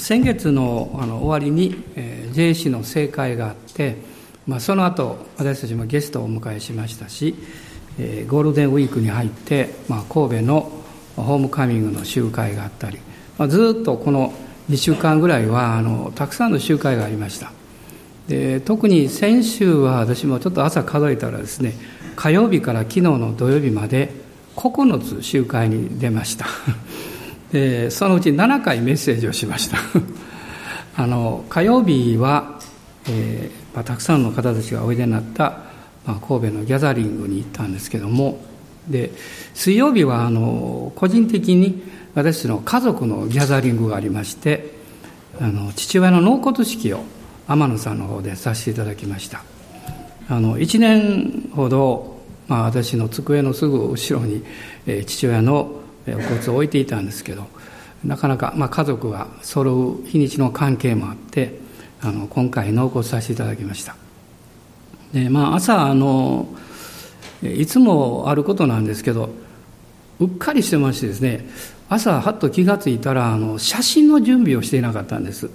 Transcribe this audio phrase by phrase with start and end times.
[0.00, 3.96] 先月のあの終わりに、えー、JC の正会があって、
[4.46, 7.34] まあ、その後私たちもゲストをお迎えしましたし、
[7.98, 10.72] えー、ゴールデンウィークに入って、まあ、神戸の
[11.16, 12.98] ホームカミングの集会があったり、
[13.36, 14.32] まあ、ずっとこの
[14.70, 17.52] 2週間ぐらいはあのたくさんの集会がありました。
[18.26, 21.74] で特に先週は私もちょっと朝数えたらですね
[22.14, 24.12] 火曜日から昨日の土曜日まで
[24.56, 26.46] 9つ集会に出ました。
[27.52, 29.78] でそのうち7回メッセージをしました。
[30.96, 32.60] あの火曜日は、
[33.08, 35.58] えーまあ、たくさんの方たちがおいでになった、
[36.04, 38.40] まあ、神戸のギャザリングに行ったんですけども
[38.88, 39.12] で
[39.54, 41.82] 水曜日はあの個人的に
[42.14, 44.74] 私の家族のギャザリングがありまして
[45.40, 47.02] あの父親の納骨式を
[47.46, 49.42] 天野さんの方でさせていただきました。
[50.28, 54.44] あの1年ほど、まあ、私の机のすぐ後ろに、
[54.86, 55.79] えー、父親の
[56.14, 57.46] お骨を置いていたんですけど
[58.04, 61.58] なかなか、まあ、家族が揃う日にちの関係もあって
[62.00, 63.94] あの今回納骨させていただきました。
[65.12, 66.48] で、まあ、朝あの
[67.42, 69.30] いつもあることなんですけど
[70.18, 71.46] うっかりしてましてですね
[71.88, 75.50] 朝はっと気が付いたらあの写真の準備をしていなかったんです。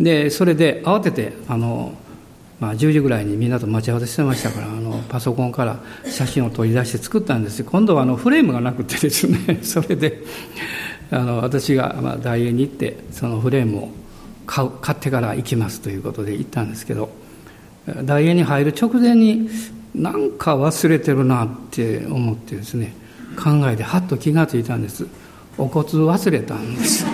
[0.00, 1.94] でそれで慌ててあの、
[2.62, 10.22] まあ、10時ぐらいにみんなと待ち合わせしてましたからあのパソコンから写真を取り出して作ったんです今度はあのフレームがなくてですね それで
[11.10, 13.90] あの私が、まあ、大英に行ってそのフレームを
[14.46, 17.10] 買う買ってから行きますということで行ったんですけど
[18.04, 19.50] 大英に入る直前に
[19.92, 22.94] なんか忘れてるなって思ってですね
[23.36, 25.04] 考えてはっと気が付いたんです。
[25.58, 27.04] お骨忘れたんです。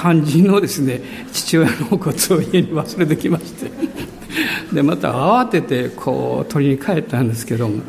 [0.00, 1.00] 肝心のですね
[1.32, 3.70] 父親のお骨を家に忘れてきまして。
[4.72, 7.82] でまた慌ててこう取りに帰ったんですけども。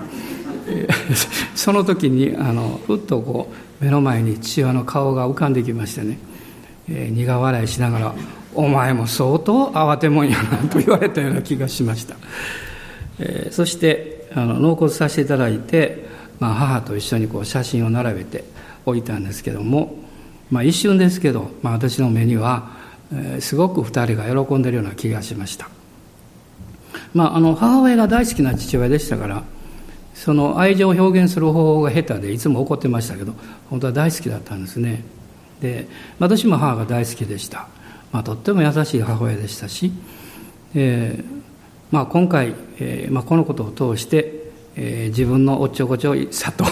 [1.55, 3.51] その時にあのふっとこ
[3.81, 6.17] う目の前に父親の顔が浮かんできましてね、
[6.89, 8.15] えー、苦笑いしながら
[8.53, 12.15] 「お前も相当慌てもんやな」と言われたような気がしました、
[13.19, 16.05] えー、そしてあの納骨させていただいて、
[16.39, 18.43] まあ、母と一緒にこう写真を並べて
[18.85, 19.95] 置いたんですけども、
[20.51, 22.69] まあ、一瞬ですけど、まあ、私の目には、
[23.11, 25.69] えー、すごく2人が喜んでるような気がしました、
[27.13, 29.43] まあ、あの母親が大好きな父親でしたから
[30.13, 33.33] その愛情を表現する方法が下手でいつも怒ってましたけど
[33.69, 35.03] 本当は大好きだったんですね。
[35.61, 35.87] で
[36.19, 37.67] 私も母が大好きでした、
[38.11, 39.91] まあ、とっても優しい母親でしたし、
[40.75, 41.41] えー
[41.91, 46.65] まあ、今回、えーまあ、このことを通して、えー、自分のおっちょこちょいさと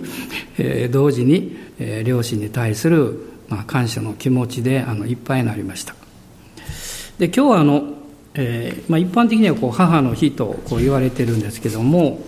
[0.58, 5.94] えー、同時に、えー、両親に対する、まあ、感謝の気持ちであのいっぱいになりました。
[7.18, 7.94] で今日はあの、
[8.34, 12.20] えーまあ、一般的にはこう母の日とこう言われてるんですけども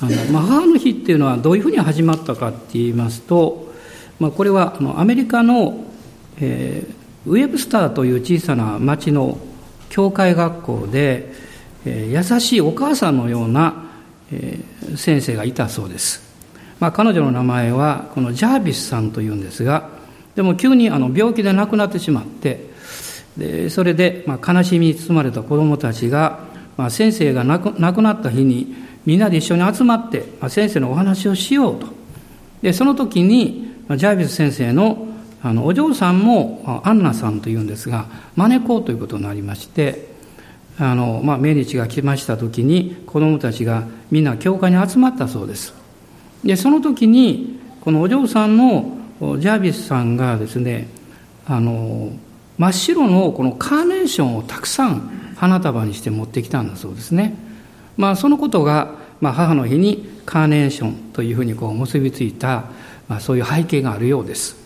[0.00, 3.72] あの、まあ、母の日っていうのはどういうふうに始まったかって言いますと、
[4.20, 5.84] まあ、これはあのアメリカの、
[6.40, 9.38] えー、ウェブスターという小さな町の
[9.88, 11.32] 教会学校で、
[11.84, 13.74] えー、優しいお母さんのような、
[14.30, 16.22] えー、先生がいたそうです、
[16.80, 19.88] まあ、彼女の名前はこのジャービスさんというんですが
[20.36, 22.68] でも急にあの病気で亡くなってしまって
[23.36, 26.40] でそれで、まあ、悲しみに包まれた子どもたちが、
[26.76, 28.74] まあ、先生が亡く亡くなった日に
[29.06, 31.86] みんなで一緒に集まって、まあ、先生のお話をしようと。
[32.62, 35.06] でその時に、ジャービス先生の
[35.40, 40.08] あのお嬢さんもアンナさんというんですが招こうということになりまして
[40.80, 45.74] あの、まあ、命日が来ました時に子どもたちがみんな教会に集まったそうです。
[46.44, 50.88] でその時にこのお嬢さんのジャービスさんがですね
[51.46, 52.12] あの
[52.58, 57.34] 真っ白のこのカーネーションをたくさん花束にして持ってきたんだそうですね、
[57.96, 62.64] まあ、そのことが、まあ、母の日にカーネーションというふうにこう結びついた、
[63.06, 64.56] まあ、そういう背景があるようです。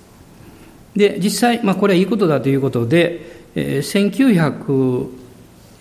[0.96, 5.10] で実際、まあ、これはいいことだということで、えー、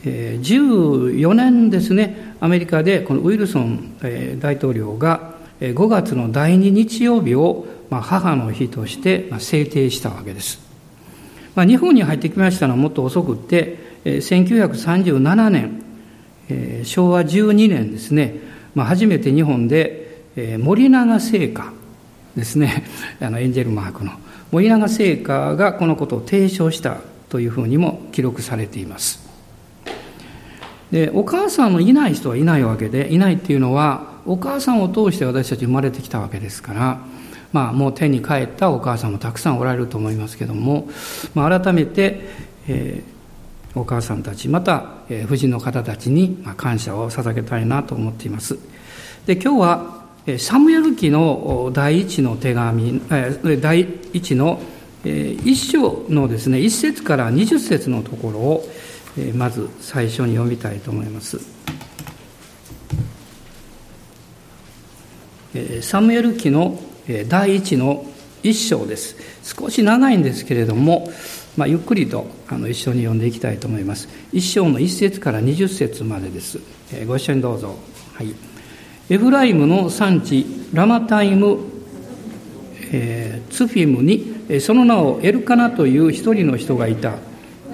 [0.03, 5.30] 1914年ですねアメリカでこのウィルソン、えー、大統領が
[5.61, 10.59] 5月の第2日曜日を、母の日として、制定したわけです、
[11.55, 18.35] まあ、日本に入ってきましたのはもっと遅くって、1937年、昭和12年ですね、
[18.73, 20.25] まあ、初めて日本で、
[20.59, 21.73] 森永製菓
[22.35, 22.83] ですね。
[23.19, 24.11] あのエンジェルマークの。
[24.51, 26.97] 森永製菓がこのことを提唱した
[27.29, 29.29] というふうにも記録されています。
[30.91, 36.99] でお母さんのいない人はいないわけでいないっていうのはお母さんを通して私たち生まれてきたわけですから
[37.51, 40.89] まあもう天に帰ったお母さんもたくさんおられると思いますけども、
[41.33, 42.21] まあ、改めて、
[42.67, 48.57] えー、お母さんたちまた、えー、夫人の方たちに、感謝を捧げたいなと思っています
[49.25, 50.01] で今日は
[50.37, 53.01] サムエル記の第一の手紙、
[53.59, 53.81] 第
[54.13, 54.61] 一の
[55.03, 58.69] 一章のですね、一節から二十節のところを、
[59.33, 61.39] まず最初に読みたいと思います。
[65.81, 66.79] サムエル記の
[67.27, 68.05] 第一の
[68.43, 69.15] 一章です。
[69.43, 71.11] 少し長いんですけれども、
[71.57, 74.07] まあ、ゆっくりとあの一緒に読んでいきたいと思います。
[74.31, 76.59] 一章の一節から二十節までです。
[77.07, 77.75] ご一緒にどうぞ。
[78.13, 78.33] はい。
[79.09, 81.59] エフライムの産地ラマタイム、
[82.91, 87.15] えー、ツフィムにその名をエルカナという一人の人がいた。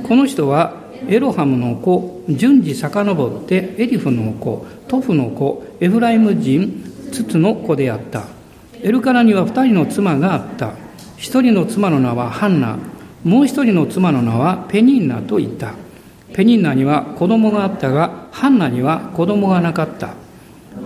[0.03, 8.25] この人はエロハムの子、順次遡ってエリフの子、トフの子、エフライム人、ツツの子であった。
[8.81, 10.73] エルカナには二人の妻があった。
[11.17, 12.77] 一人の妻の名はハンナ、
[13.23, 15.73] もう一人の妻の名はペニンナと言った。
[16.33, 20.13] ペニンナには子供があったが、ハンナには子供がなかった。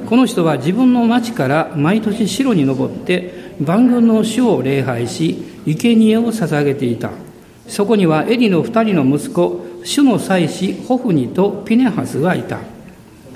[0.05, 7.11] この人は自分の町から毎年城に登って万軍の主を礼拝し、生贄を捧げていた。
[7.67, 12.59] そこにはエリの二人の息子、主の祭司ホフニとピネハスがいた。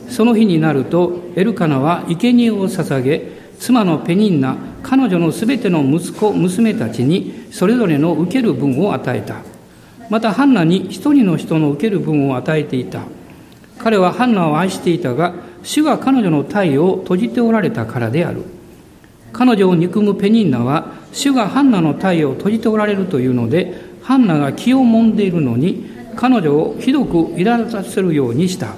[0.10, 9.38] その日になると、エルカナは生贄を捧げ、妻のペニンナ、彼女のすべての息子、娘たちにそれぞれの受ける分を与えた。
[10.10, 13.02] またハンナに一人の人の受ける分を与えていた。
[13.80, 18.44] 彼はハンナを愛していたが、主が彼女の体を閉じておられたからである。
[19.34, 28.76] 彼女を憎むペニンナは、主がハンナの体を閉じておられるというので、ハンナが気をもんでいるのに、彼女をひどく苛立たせるようにした。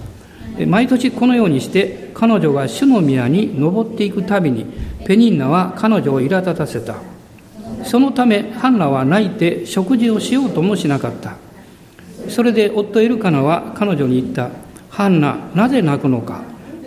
[0.65, 4.65] 毎年このようにして彼女が主の宮に登っていくたびに
[5.05, 6.95] ペニンナは彼女を苛立たせた。
[7.83, 11.35] そのためハンナは泣いて食事をしようともしなかった。
[12.29, 14.49] それで夫エルカナは彼女に言った。
[14.89, 16.41] ハンナなぜ泣くのか？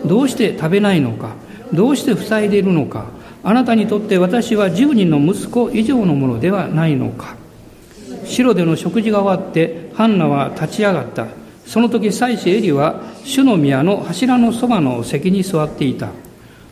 [0.05, 1.35] どうして食べないのか？
[1.73, 3.07] どうして塞いでいるのか？
[3.45, 7.37] あなたにとって私は10人の息子以上のものではないのか？
[8.25, 11.27] 城での食事が終わってハンナは立ち上がった。
[11.71, 16.09] その時妻子エリは主の宮の柱のそばの席に座っていた。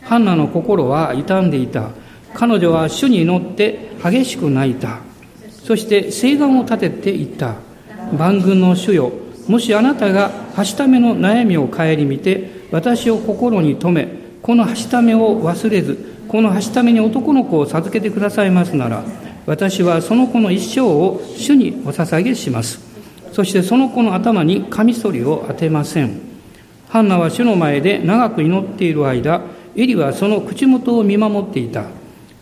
[0.03, 1.91] ハンナの心は傷んでいた。
[2.35, 4.99] 彼女は主に祈って激しく泣いた。
[5.63, 7.55] そして誓願を立てて言った。
[8.19, 9.13] 万軍の主よ
[9.47, 14.13] もしあなたがはしための悩みを顧みて私を心に留め
[14.43, 19.05] このはしためを忘れずこのはしために男の子を授けてくださいますなら
[19.47, 22.88] 私はその子の一生を主にお捧げします。
[23.33, 26.21] そしてその子の頭にカミソリを当てません。
[26.89, 29.43] ハンナは主の前で長く祈っている間、
[29.77, 31.85] エリはその口元を見守っていた。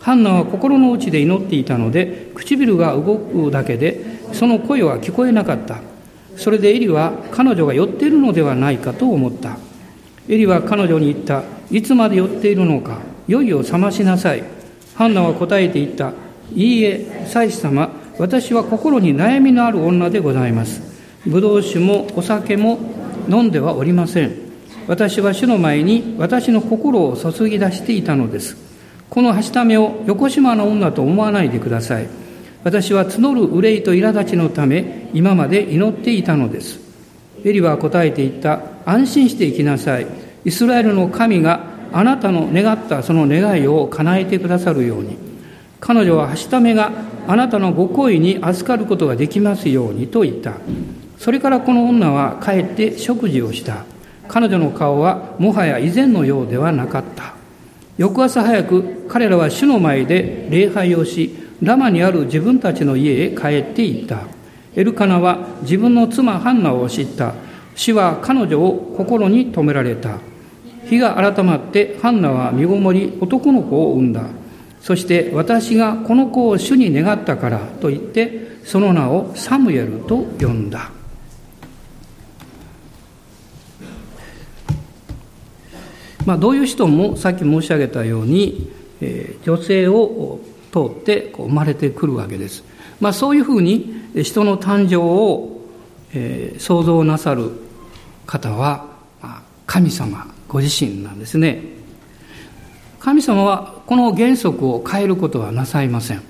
[0.00, 5.78] ハンナは心の内で祈っていたので、唇が動くだけで、その声は聞こえなかった。
[6.36, 9.58] それでエリは彼女が寄っているのではないかと思った。
[10.28, 11.42] エリは彼女に言った。
[11.70, 13.00] いつまで寄っているのか。
[13.26, 14.44] 酔いを覚ましなさい。
[14.94, 16.12] ハンナは答えて言った。
[16.54, 20.80] いいえ、祭司様、私は心に悩みのある女でございます。
[21.26, 22.78] ブドウ酒もお酒も
[23.28, 24.32] 飲んではおりません。
[24.86, 28.56] 私は主の前に私の心を注ぎ出していたのです。
[29.10, 32.08] このはしためを横島の女と思わないでください。
[32.64, 36.80] 私は募る憂いと苛立ちのため今まで祈っていたのです。
[37.44, 38.60] エリは答えていった。
[38.86, 40.06] 安心して生きなさい。
[40.44, 45.25] イスラエルの神があなたの願ったその願いを叶えてくださるように。
[45.86, 46.90] 彼女ははしためが
[47.28, 50.54] あなたのご好意に預かることができますようにと言った。
[51.16, 53.84] それからこの女は帰って食事をした。
[54.26, 57.34] 彼女の顔はもはや以前のようではなかった。
[57.98, 64.24] 翌朝早く彼らは主の前で礼拝をし、ラマにある自分たちの家へ帰っていった。
[64.74, 67.34] エルカナは自分の妻ハンナを知った。
[67.76, 70.18] 死は彼女を心に留められた。
[70.88, 74.22] 日が改まってハンナは身ごもり男の子を産んだ。
[74.86, 80.92] そして私がこの子を主に願ったからと言ってその名をサムエルと呼んだ。
[86.24, 90.38] まあ、どういう人もさっき申し上げたように、えー、女性を
[90.72, 92.62] 通ってこう生まれてくるわけです。
[93.00, 95.62] まあ、そういうふうに人の誕生を、
[96.14, 97.50] えー、想像なさる
[98.24, 98.86] 方は、
[99.20, 101.74] まあ、神様ご自身なんですね。
[103.06, 106.22] 神様はこの原則を変えることはなさいません。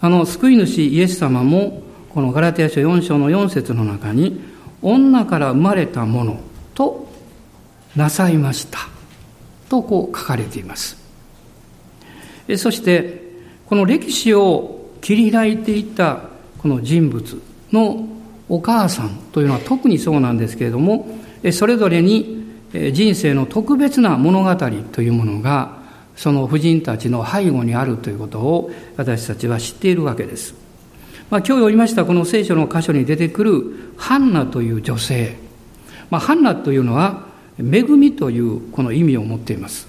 [0.00, 4.40] あの、救い主イエス様も、このガラテヤ書4章の4節の中に、
[4.80, 6.40] 女から生まれたもの
[6.76, 7.08] と
[7.96, 8.78] なさいました。
[9.68, 10.96] とこう書かれています。
[12.58, 13.20] そして、
[13.66, 16.20] この歴史を切り開いていった
[16.58, 18.06] この人物の
[18.48, 21.08] お母さんというのは特にそうなんですけれども、
[21.50, 22.54] それぞれに
[22.92, 24.54] 人生の特別な物語
[24.92, 25.77] というものが
[26.18, 30.52] その婦人たちの背後にあるということを私たちは知っているわけです。
[31.30, 35.36] まあ、今日読みましたこの聖書の箇所に出てくるハンナという女性。
[36.10, 39.86] まあ、ハンナというのは恵みというこの意味を持っています。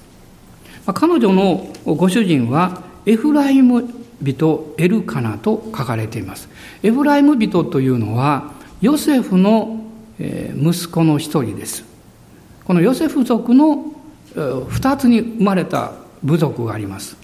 [0.85, 6.47] まあ、彼女のご主人はエフライム人エルカナと書かれています。
[6.83, 9.83] エフライム人というのはヨセフの
[10.19, 11.83] 息子の一人です。
[12.65, 13.93] このヨセフ族の
[14.67, 15.93] 二つに生まれた
[16.23, 17.17] 部族があります。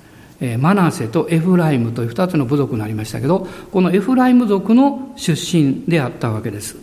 [0.60, 6.78] マナセとエフライムという二つの部族になりましたけど、このエフライム族の出身であったわけです。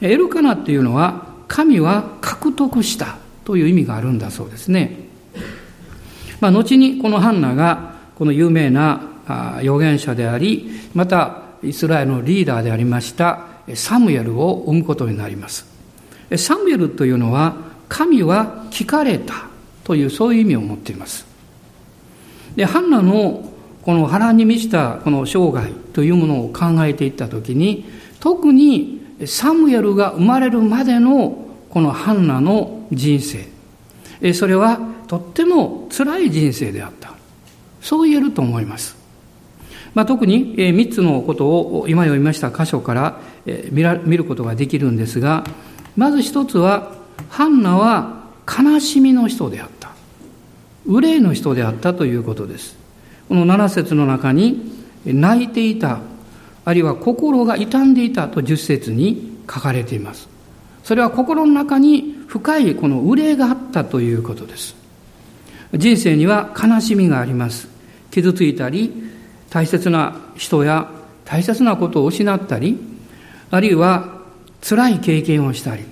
[0.00, 5.06] エルカナっていうのは、神は獲得したという意味があるんだそうですね。
[6.40, 9.02] まあ、後にこのハンナが、この有名な
[9.58, 15.66] 預言者であり、またイスラエルのリーダーでありましたサムエルを生むことになります。
[16.36, 17.54] サムエルというのは、
[17.88, 19.46] 神は聞かれた
[19.86, 21.24] というそういう意味を持っています。
[22.56, 23.52] で、ハンナの
[23.82, 27.84] この波乱に満ちたこの生涯というものを考えていったときに、
[28.18, 37.12] 特にサムエルが生まれるまでのこのハンナの人生、それはとっても辛い人生であった。
[37.80, 38.96] そう言えると思います。
[39.94, 43.20] まあ、特に3つのことを今読みました箇所から
[43.70, 45.44] 見ることができるんですが、
[45.96, 46.92] まず一つは、
[47.28, 49.75] ハンナは悲しみの人であった。
[50.86, 52.76] 憂いの人であったということです。
[53.28, 54.72] この7節の中に、
[55.04, 56.00] 泣いていた、
[56.64, 60.28] あるいは心が傷んでいたと10節に書かれています。
[60.82, 64.74] それは心の中に深いこの憂いがあったということです。
[65.74, 67.68] 人生には悲しみがあります。
[68.10, 68.92] 傷ついたり、
[69.50, 70.90] 大切な人や
[71.24, 72.78] 大切なことを失ったり、
[73.50, 74.20] あるいは
[74.60, 75.82] 辛い経験をしたり、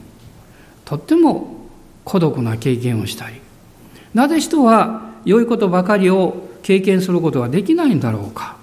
[0.85, 1.69] とっても
[2.05, 3.44] 孤独な経験をしたり、
[4.15, 8.57] なぜ人は良いことばかりを経験することができないんだろうか？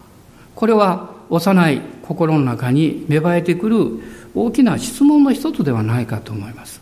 [0.55, 4.00] これは幼い心の中に芽生えてくる
[4.34, 6.81] 大きな質問の一つではないかと思います。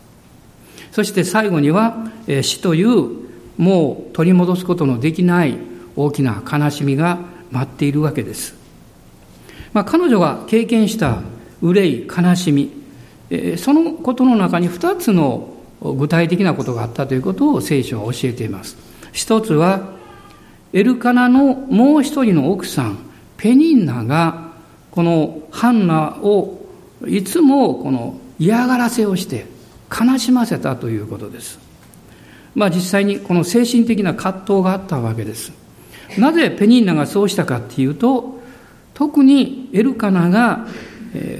[0.92, 2.12] そして最後には
[2.42, 5.58] 死というもう取り戻すことのできない
[5.96, 7.20] 大きな悲しみが
[7.52, 8.56] 待っているわけです。
[9.74, 11.22] まあ、彼女が経験した
[11.62, 12.72] 憂い、悲しみ、
[13.58, 18.78] そのことの中に二つの具体的なことがあったということを聖書は教えています。
[19.12, 19.94] 一つは、
[20.74, 23.00] エルカナのもう一人の奥さん、
[23.38, 24.50] ペニンナが、
[24.92, 26.60] このハンナを
[27.08, 29.46] いつもこの嫌がらせをして
[29.90, 31.60] 悲しませたということです。
[32.56, 35.54] まあ実際にこの精神的な葛藤があったわけです。
[36.18, 38.42] なぜペニンナがそうしたかっていうと、
[38.94, 40.68] 特にエルカナが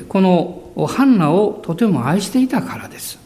[0.08, 3.19] このハンナをとても愛していたからです。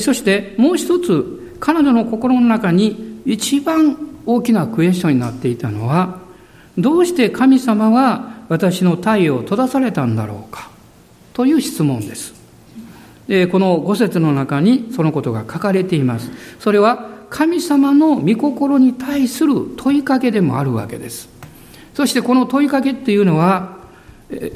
[0.00, 6.20] そしてもう一つ、彼女の心の中に一番大きなクエスチョンになっていたのは、
[6.76, 10.70] どうして神様は私の太陽を閉ざされたんだろうか
[11.32, 12.34] という質問です。
[13.50, 16.30] この五節の中にそのことが書かれています。
[16.58, 21.28] それは神様の御心に対する問いかけでもあるわけです。
[21.94, 23.76] そしてこの問いかけっていうのは、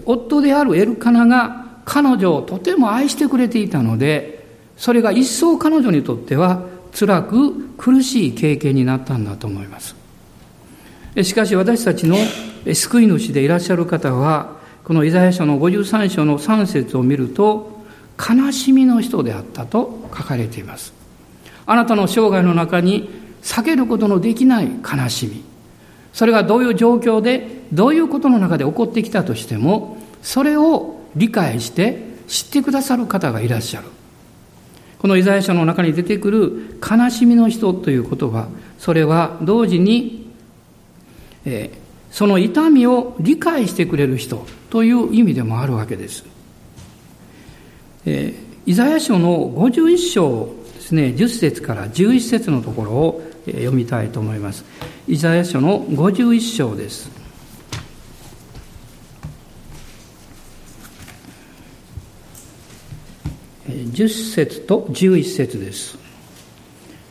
[0.06, 4.41] 夫であるエルカナが彼女をとても愛してくれていたので、
[4.76, 6.62] それが一層彼女にとっては
[6.98, 9.94] 辛く苦しい経験になったんだと思います。
[11.22, 12.16] しかし私たちの
[12.72, 17.82] 救い主でいらっしゃる方は、このイザヤ書の53章の3節を見ると、
[18.18, 20.92] 悲しみの人であったと書かれています。
[21.66, 23.08] あなたの生涯の中に
[23.42, 25.42] 避けることのできない悲しみ。
[26.12, 33.86] それがどういう状況で、どういうことの中で起こってきたとしても、それを理解して知ってくださる方がいらっしゃる。
[35.02, 38.46] このイザヤ書の中に出てくる悲しみの人という言葉、
[38.78, 40.30] それは同時に、
[41.44, 46.24] えー、その痛みを理解してくれる人という意味でもあるわけです。
[48.06, 54.64] えー、イザヤ書の51章ですね、10節から11節のところを読みたいと思います。
[55.08, 57.21] イザヤ書の51章です。
[63.72, 65.98] 10節と11節です。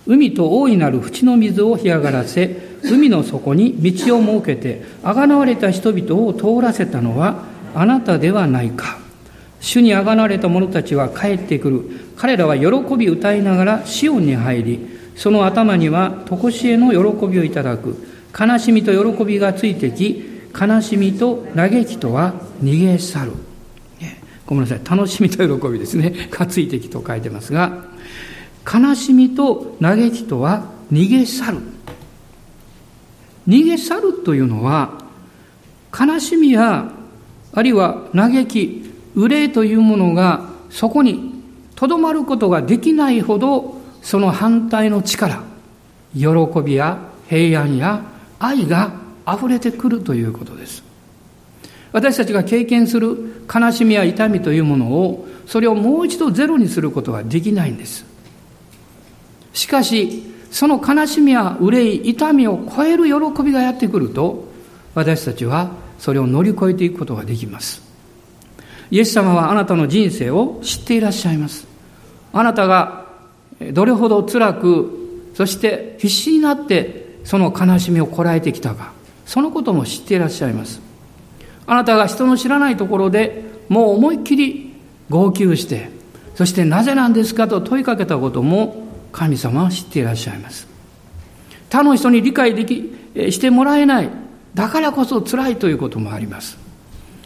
[0.08, 9.00] 海と大いなる淵の水を干上がらせ、海の底に道を設けて、あがなわれた人々を通らせたのはあなたではないか。
[9.60, 11.82] 主にあがなわれた者たちは帰ってくる。
[12.18, 17.96] 彼らは喜び歌いながらシオンに入り、その頭には常しえの喜びをいただく。
[18.38, 20.24] 悲しみと喜びがついてき、
[20.60, 23.50] 悲しみと嘆きとは逃げ去る。
[24.51, 24.81] ごめんなさい。
[24.84, 26.13] 楽しみと喜びですね。
[26.29, 27.86] がついてきと書いてますが、
[28.70, 31.58] 悲しみと嘆きとは逃げ去る
[33.48, 35.05] 逃げ去るというのは、
[35.98, 36.91] 悲しみや、
[37.53, 41.34] あるいは嘆き、憂いというものがそこに
[41.75, 45.43] とどまることができないほど、その反対の力、
[46.13, 46.27] 喜
[46.62, 46.98] びや
[47.29, 48.03] 平安や
[48.38, 48.91] 愛が
[49.25, 50.91] 溢れてくるということです。
[51.92, 58.06] 私たちが経験する悲しみや痛みというものを、それをもう一度ゼロにすることはできないんです。
[59.54, 64.46] しかし、その悲しみや憂い、痛みを超える喜びがやってくると、
[64.96, 67.82] 私たちはそれを乗り越えていくことができます。
[68.90, 71.68] イエス様はあなたの人生を知っていらっしゃいます。
[72.34, 73.06] あなたが
[73.74, 78.94] どれほど辛く、そして必死になってその悲しみをこらえてきたか、
[79.26, 80.91] そのことも知っていらっしゃいます。
[81.68, 84.74] あなたが人の知らないところでもう思いっきり
[85.10, 85.89] 号泣して、
[86.36, 90.68] そしてなぜなんですかと問いかけたことも神様は知っていらっしゃいます。
[91.70, 92.94] 他の人に理解でき、
[93.32, 94.10] してもらえない。
[94.53, 96.58] だからこそ辛いということもあります。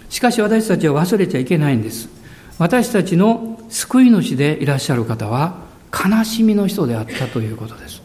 [0.09, 2.09] しかし私たちは忘れちゃいけないんです。
[2.57, 8.01] 私たちの救い主でいらっしゃる方は悲しみの人であったということです。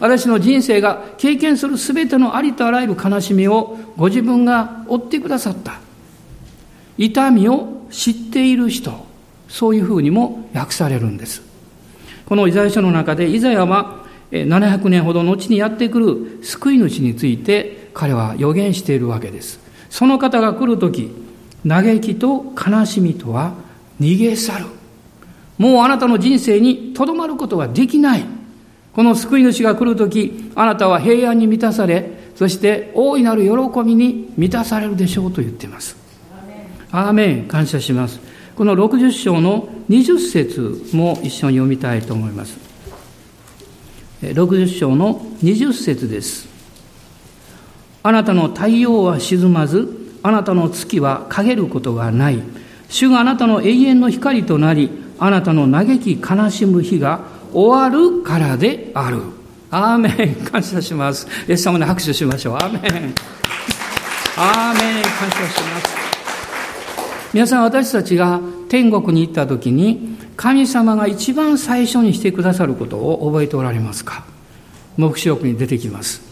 [0.00, 5.78] 私の人生が経験する全てのありとあらゆる悲しみをご自分が負ってくださった。
[6.96, 9.06] 痛みを知っている人、
[9.48, 11.42] そういうふうにも訳されるんです。
[12.26, 19.60] このイザヤ書の中で、イザヤは700年ほど後にやってくる救い主について彼は予言しているわけです。
[19.90, 21.10] その方が来るとき、
[21.66, 23.54] 嘆きと悲しみとは
[24.00, 24.66] 逃げ去る。
[25.58, 28.24] もうあなたの人生にとどまることができない。
[28.92, 35.96] この救い主が来るとき、あなたは平安に満たされ、そして大いなる喜びに満たされるでしょうと言っています。
[36.90, 38.20] アーメン感謝します。
[38.56, 42.58] この60章の20節も一緒に読みたいと思います。
[44.22, 46.48] 60章の20節です。
[48.02, 52.42] あなたの太陽は沈まず、あなたの月は陰ることがない。
[52.88, 57.20] 主があなたの永遠の光となり、あなたの嘆き悲しむ日が
[57.52, 59.20] 終わるからである。
[59.70, 61.26] アーメン感謝します。
[61.48, 62.54] イエス様に拍手しましょう。
[62.56, 62.82] アーメン。
[64.36, 65.96] アーメン感謝します。
[67.32, 74.24] 皆さん私たちが天国に行った時に神様が一番最初にしてくださることを覚えておられますか？
[74.96, 76.22] 目視録に出てきます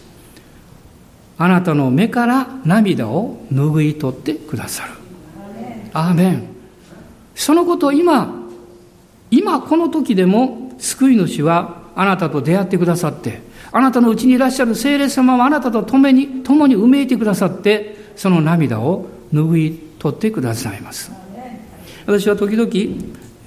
[1.37, 4.91] あなたの目から涙を拭い取ってくださる
[5.93, 6.43] アーメン
[7.33, 8.33] そのことを今
[9.31, 21.11] 今この時でも救い主はあなたと出会ってくださってあなたのうちにいらっしゃる聖霊様はあなたと共に共にうめいてくださってその涙を拭い取ってくださいます。
[22.05, 22.69] 私は時々、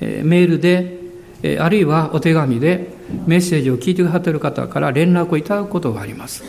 [0.01, 1.01] えメールで、
[1.43, 2.95] えあるいはお手紙で
[3.27, 6.45] メッセージを聞いてくださっている方から連絡をいただくことがあります。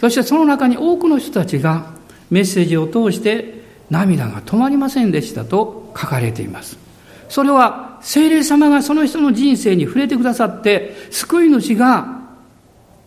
[0.00, 1.92] そしてその中に多くの人たちが
[2.30, 6.78] メッセージを通して涙が止まりませんでしたと書かれています。
[7.28, 12.20] それは精霊様がその人の人生に触れてくださって救い主が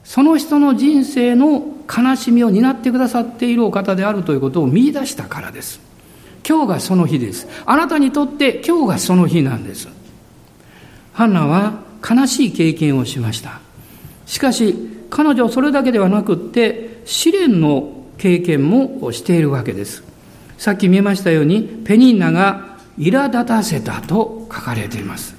[0.03, 5.87] その人の人生の悲しみを担ってくださっているお方であるということを見出したからです
[6.47, 7.45] 今日がその日です。
[7.65, 9.89] あなたにとって今日がその日なんです。
[11.11, 13.59] ハンナは悲しい経験をしました。
[14.25, 14.73] しかし、
[15.09, 20.03] 彼女はそれだけではなくって、試練の経験もしているわけです。
[20.57, 22.66] さっき見えましたように、ペニンナが
[22.97, 25.35] 苛立たせたと書かれています。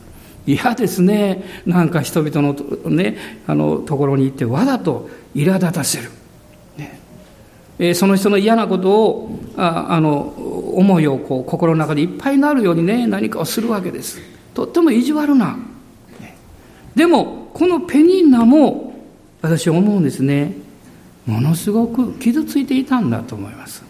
[0.46, 1.44] 嫌ですね。
[1.66, 2.54] なんか人々の
[2.90, 3.16] ね、
[3.46, 6.10] あのところに行ってわざと苛立たせる。
[7.78, 10.20] えその人の嫌なことをああの
[10.74, 14.20] 思いをこう心の中でいっぱいになるようにね何かをするわけです
[14.52, 15.56] とっても意地悪な
[16.94, 18.94] でもこのペニンナも
[19.40, 20.54] 私思うんですね
[21.26, 23.84] ものすごく傷ついていたんだと思います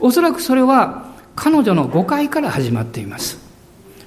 [0.00, 3.38] おそらくそれは彼女の誤解から始まっています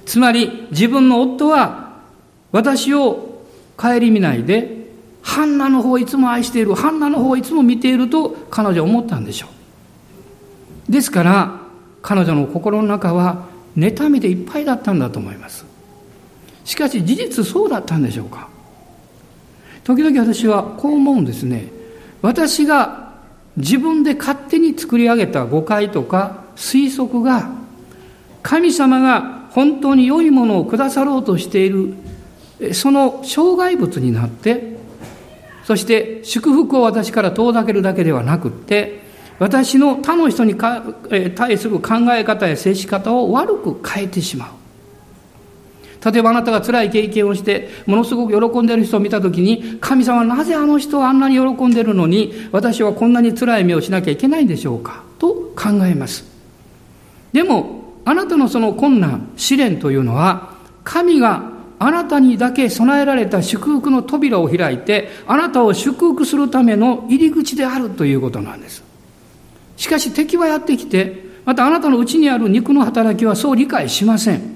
[0.06, 1.94] つまり自分の夫は
[2.52, 3.42] 私を
[3.76, 4.84] 顧みないで
[5.24, 9.48] ハンナの方をいつも愛している、ハンナの方をいつも見ていると彼女は思ったんでしょ
[10.88, 10.92] う。
[10.92, 11.60] ですから、
[12.02, 15.64] 彼女の心の中は妬みでいっぱいだったんだと思います。
[16.66, 18.48] しかし事実そうだったんでしょうか
[19.82, 21.68] 時々私はこう思うんですね。
[22.20, 23.14] 私が
[23.56, 27.50] 自分で勝手に作り上げた誤解とか推測が
[28.42, 31.94] 神様が本当に良いものをくださろうとしている
[32.72, 34.74] その障害物になって
[35.64, 39.02] そして祝福を私から遠ざけるだけではなくって、
[39.38, 46.12] 私の他の人に対する考え方や接し方を悪く変えてしまう。
[46.12, 56.33] 例えばあなたが辛い経験をして、ものすごく喜んでいる人を見たときに、神様なぜあの人はあんなに喜んでいるのに、私はこんなに辛い目をしなきゃいけないんでしょうかと考えます。
[57.34, 61.42] でも、あなたのその困難、試練というのは、神が
[61.80, 68.84] あなたにだけ備えられた祝福の扉を開いて、あなたを祝福するための入り口であるということなんです。
[69.76, 74.54] しかし敵はやってきて、またあなたのうちにある肉の働きはそう理解しません。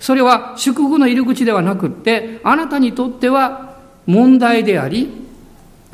[0.00, 5.10] それは祝福の入り口ではなくって、あなたにとっては問題であり、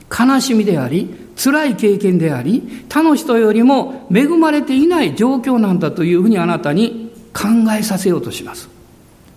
[0.08, 8.68] 悲しみであり、辛い経験であり、他の人よりも恵まれていない状況なんだというふうにあなたに考えさせようとします。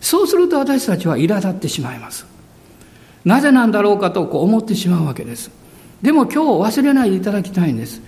[0.02, 2.26] そうすると私たちは苛立ってしまいます。
[3.24, 5.50] なぜなんだろうかとこう思ってしまうわけです。
[6.02, 8.02] でも今日忘れないでいただきたいんです。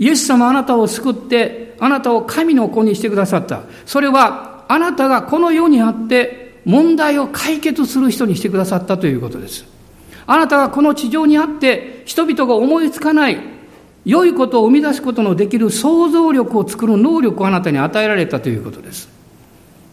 [0.00, 3.62] イエス様あなたを救って、あなたを神の子にしてくださった。
[3.86, 9.77] それはあなたがこの世にあって問題を解決する人にしてくださったということです。
[10.28, 13.38] あなたがこの地上にあって人々が思いつかない
[14.04, 19.08] 良いことを生み出すことのできる想像力を作る能力をあなたに与えられたということです。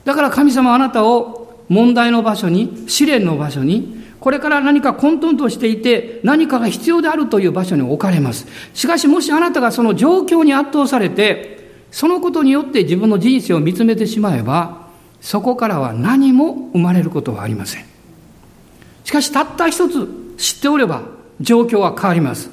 [0.03, 8.45] だから神様あなたを問題の場所に、試練の場所に、これから何か混沌としていて何かが必要であるという場所に置かれます。
[8.73, 14.87] しかしもしあなたがその状況に圧倒されて、そのことによって自分の人生を見つめてしまえば、
[15.21, 17.85] そこからは何も生まれることはありません。
[19.05, 21.03] しかしたった一つ知っておれば
[21.41, 22.49] 状況は変わります。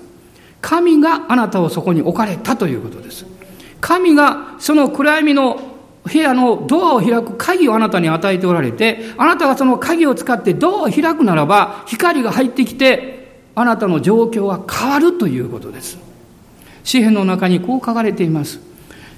[0.61, 3.27] 神があなたをそこに置かれたということです。
[3.81, 5.61] 神がその暗闇の
[6.05, 15.99] 部屋のドアを開く鍵をあなたに与えておられて、あなたがその鍵を使ってドアを開くならば、光が入ってきて、あなたの状況は変わるということです。
[16.85, 18.61] 詩篇の中にこう書かれています。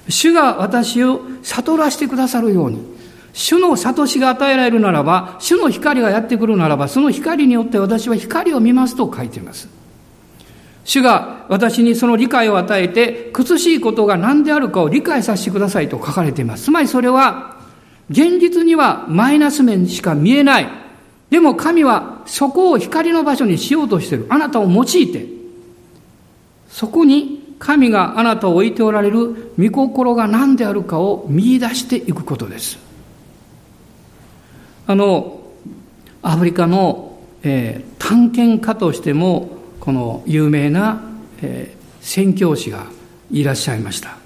[0.09, 2.94] 主が私を悟らせてくださるように、
[3.35, 9.67] 主の悟しが与えられるならば、主の光がやってくるならば、その光によって私は光を見ますと書いています。
[10.85, 16.63] 主が私にその理解を与えて、苦しいことが何であるかを理解させてくださいと書かれています。
[16.63, 17.57] つまりそれは、
[18.09, 20.69] 現実にはマイナス面しか見えない。
[21.29, 24.27] でも神はそこを光の場所にしようとしている。
[24.29, 25.27] あなたを用いて、
[26.69, 32.85] そこに神があなたを置いておられる御心が何であるかを見出していくことです。
[34.87, 35.41] あの、
[36.21, 41.01] アフリカの、えー、探検家としてもこの有名な、
[41.41, 42.87] えー、宣教師が
[43.31, 44.17] いらっしゃいました。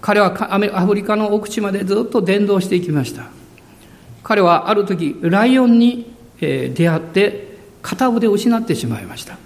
[0.00, 3.26] 彼はアフリカの奥地までずっと伝道していきました。
[4.22, 9.36] 彼はある時ライオンに、えー、出会って片腕を失ってしまいました。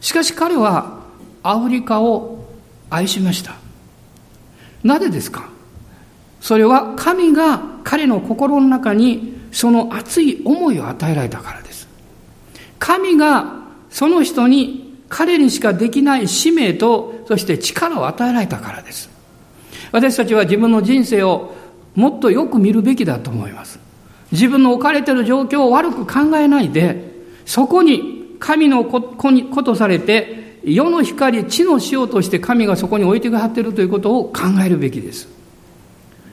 [0.00, 1.00] しかし彼は
[1.42, 2.44] アフリカを
[2.90, 3.54] 愛しました。
[4.82, 5.48] なぜですか？
[6.40, 11.88] それは神が彼の心の中にその熱い思いを与えられたからです
[12.78, 19.10] 神がその人に彼にしかできない使命と、そして力を与えられたからです。
[19.92, 21.52] 私たちは自分の人生を
[21.96, 23.80] もっとよく見るべきだと思います。
[24.30, 27.10] 自分の置かれている状況を悪く考えないで、
[27.44, 35.28] そこに神の子に子とされて、世の光、地の塩として神がそこに置いてくださっているということを考えるべきです。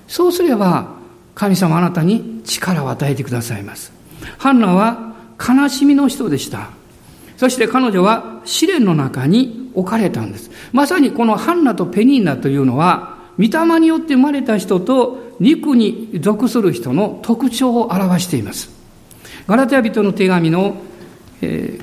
[0.08, 0.97] そうすれば、
[1.38, 3.92] 神様あなたに力を与えてくださいます。
[4.40, 6.72] ハンナは悲しみの人でした。
[7.38, 10.50] そして彼女は試練の中に置かれたんです。
[10.74, 18.72] まさにこのハンナとペニーナというのは、御霊によって生まれた人と肉に属する人の特徴を表しています。
[19.46, 20.76] ガラテヤ人の手紙の、
[21.44, 21.80] え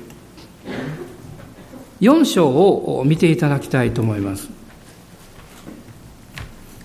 [2.00, 4.63] ー、4章を見ていただきたいと思います。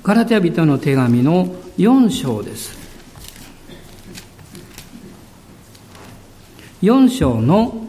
[0.09, 1.45] ガラテヤ人の手紙の
[1.77, 2.75] 4章です。
[6.81, 7.85] 4章の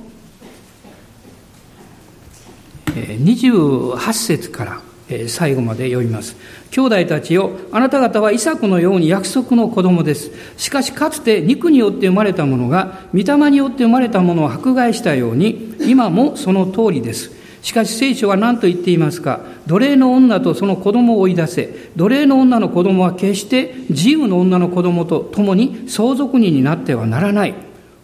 [2.88, 4.82] 28節から
[5.28, 6.36] 最後まで読みます。
[6.70, 10.30] 兄弟たちよ、あなた方はイサクのように約束の子供です。
[10.58, 17.39] しかしかつて肉によって生まれたものが、御霊によって生まれたものを迫害したように、今もその通りです。
[17.62, 19.40] しかし聖書は何と言っていますか？
[19.66, 21.90] 奴隷の女とその子供を追い出せ。
[21.96, 27.54] 奴隷の女の子供は決して自由の女の子供と共に相続人になってはならない。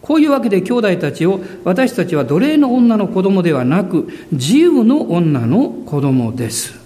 [0.02, 6.78] こういうわけで兄弟たちを私たちは奴隷の女の子供ではなく自由の女の子供です。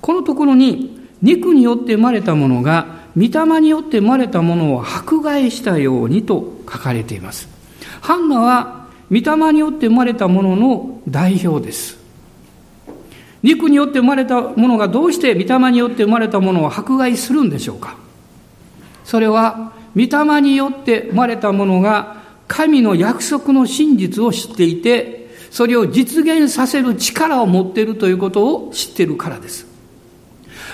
[0.00, 7.48] このところに肉によって生まれたものが御霊によって生まれたものを迫害したようにと書かれています。
[8.00, 8.77] ハンナは
[9.10, 11.98] 御霊によって生まれたものの代表です。
[13.42, 17.96] 肉によって生まれたものがどうして御霊によって生まれたものを迫害するんでしょうか
[19.04, 22.18] それは御霊によって生まれた者が
[22.48, 29.66] 神の約束の真実を知っていて、それを実現させる力を持っているということを知っているからです。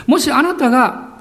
[0.07, 1.21] もしあなたが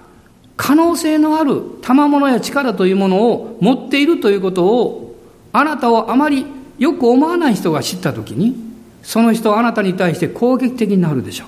[0.55, 5.15] 可能性のある賜物や力というものを持っているということを、
[5.51, 6.45] あなたをあまり
[6.77, 8.55] よく思わない人が知ったときに、
[9.03, 11.47] その人はあなたに対して攻撃的になるでしょう。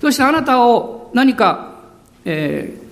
[0.00, 1.74] そしてあなたを何か、
[2.24, 2.84] えー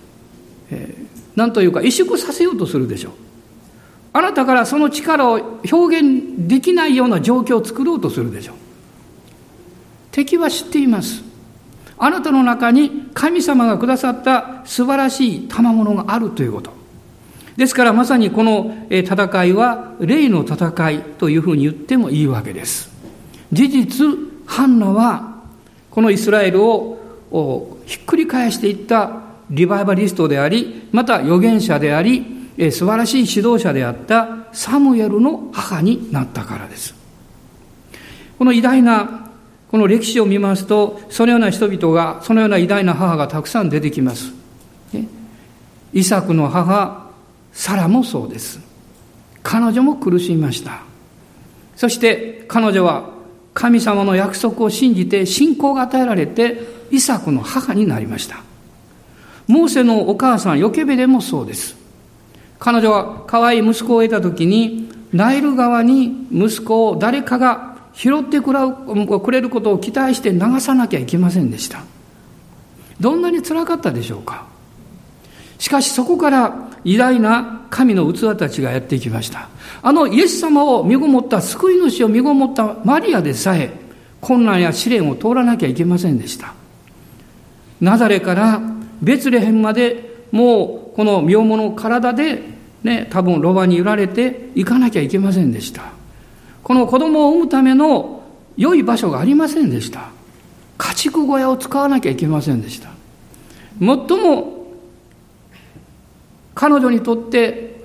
[0.70, 3.12] えー、何というか萎縮させようとするでしょう。
[4.14, 8.56] あなたからその力を表現できないような状況を作ろうとするでしょう。
[10.10, 11.22] 敵は知っています。
[11.98, 16.81] あなたの中に神様がくださった素晴らしい賜物があるということ。
[17.56, 22.90] ですからまさにこの戦いは霊の戦いというふうに言ってもいいわけです。
[23.52, 24.06] 事実、
[24.46, 25.42] ハンナは
[25.90, 32.24] このイスラエルをひっくり返していったリバイバリストであり、また預言者であり、
[32.56, 36.94] え素晴らしい指導者であったサムエルの母になったからです。
[38.38, 39.22] この偉大な
[39.70, 44.32] この歴史を見ますと、そのような人々が、そのような偉大な母がたくさん出てきます。
[45.94, 47.01] イサクの母、
[47.52, 48.60] サラもそうです。
[49.42, 50.82] 彼女も苦しみました。
[51.76, 53.10] そして彼女は
[53.54, 58.42] 神様の約束を信じて信仰が与えられて、イサクの母になりました。
[59.46, 61.76] モーセのお母さん、ヨケベでもそうです。
[62.58, 68.52] 彼女は可愛い息子を得た時に、ナイル川に息子を誰かが拾ってく
[69.32, 71.84] れることを期待して流さなきゃいけませんでした。
[73.00, 74.46] どんなにつらかったでしょうか。
[75.62, 79.48] しかしそこから偉大な神の器たちがやってきました。
[79.80, 83.70] あのイエス様を身ごもった、救い主を身ごもったマリアでさえ、
[84.20, 86.54] 困難や試練を通らなきゃいけませんでした。
[87.80, 88.60] ナザレから
[89.00, 92.42] ベツレヘンまでもうこの身重の体で
[92.82, 95.92] ね、多分ロバに揺られて行かなきゃいけませんでした。
[96.64, 98.24] この子供を産むための
[98.56, 100.10] 良い場所がありませんでした。
[100.76, 102.88] 家畜小屋を使わなきゃいけませんでした。
[103.78, 104.61] 最も
[106.54, 107.82] 彼女にとって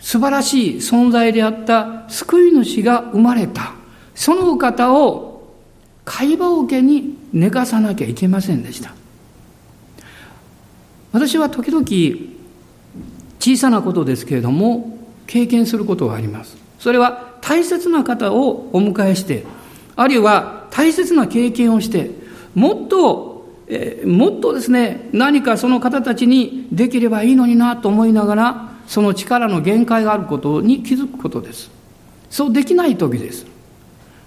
[0.00, 3.74] 素晴らしい存在であった救い主が生まれた。
[4.14, 5.54] そのお方を
[6.04, 8.94] 会話桶に寝かさなきゃいけませんでした。
[11.16, 11.82] 私は時々
[13.40, 19.44] 小さなことですけれども経験することがありますそれは大切な方をお迎えして
[19.96, 22.10] あるいは大切な経験をして
[22.54, 23.35] もっと、
[23.68, 31.70] えー、もっとですね何かその方たちにできればいいのになと思いながらその力の限界があることに気づくことです。
[32.30, 33.46] そうできない時です。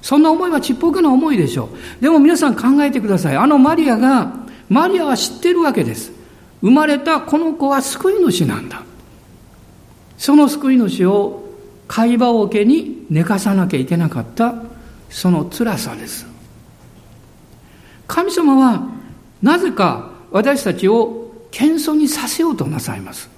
[0.01, 2.01] そんな思いはちっぽけな思いでしょう。
[2.01, 3.37] でも皆さん考えてください。
[3.37, 4.33] あのマリアが
[4.69, 6.11] マリアは知ってるわけです。
[6.61, 8.83] 生まれたこの子は救い主なんだ。
[10.17, 11.45] その救い主を
[11.87, 14.55] 会話を受けに寝かさなきゃいけなかった。
[15.09, 16.25] その辛さです。
[18.07, 18.98] 神様は
[19.41, 23.29] なぜか私たちを謙遜にさせようとなさいます。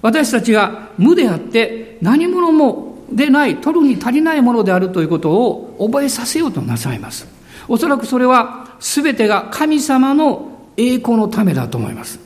[0.00, 7.26] 私たちが無であって何者もでない、取るに足りないものであるということを覚えさせようとなさいます。
[7.68, 12.18] おそらくそれは全てが神様の栄光のためだと思います。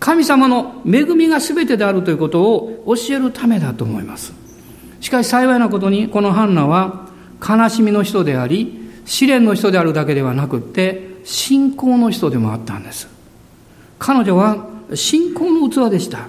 [0.00, 4.32] 神様の恵みが全てであるということを教えるためだと思います。
[5.00, 7.08] しかし幸いなことに、このハンナは
[7.46, 13.06] 悲しみの人であり、試練の人であるだけではなくって、信仰の人でもあったんです。
[13.98, 16.26] 彼女は信仰の器でした。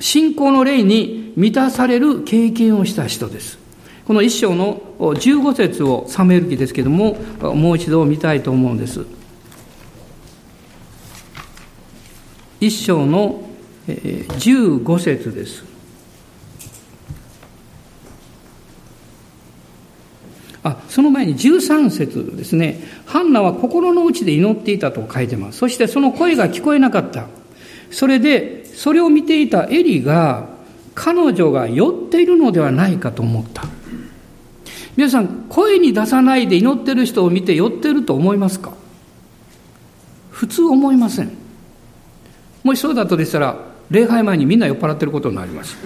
[0.00, 3.60] 信仰の霊に満たされる経験をした人です。
[4.04, 9.06] この一章の15節をサムエル記ですけども、もう一度見たいと思うんです。
[12.60, 13.48] 一章の
[13.86, 15.69] 15節です。
[20.62, 22.80] あその前に13節ですね。
[23.06, 25.58] ハンナは心の内で祈っていたと書いてます。
[25.58, 27.26] そしてその声が聞こえなかった。
[27.90, 30.48] それで、それを見ていたエリが、
[30.94, 33.64] 彼女が酔っているのではないかと思った。
[34.96, 38.72] 皆さん、声に出さないで祈ってる人を見て酔ってると思いますか？
[40.30, 41.30] 普通思いません。
[42.62, 43.56] もしそうだとでしたら
[43.90, 45.76] 礼拝前にみんな酔っ払ってることになります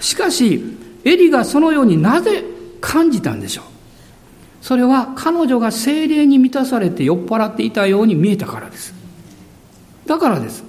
[0.00, 0.60] しかし
[1.04, 2.44] エリがそのようになぜ
[2.84, 3.64] 感じたんでしょう。
[4.60, 8.94] それは彼女が精霊に満たされて酔っ払っていたように見えたからです。
[10.06, 10.62] だからです。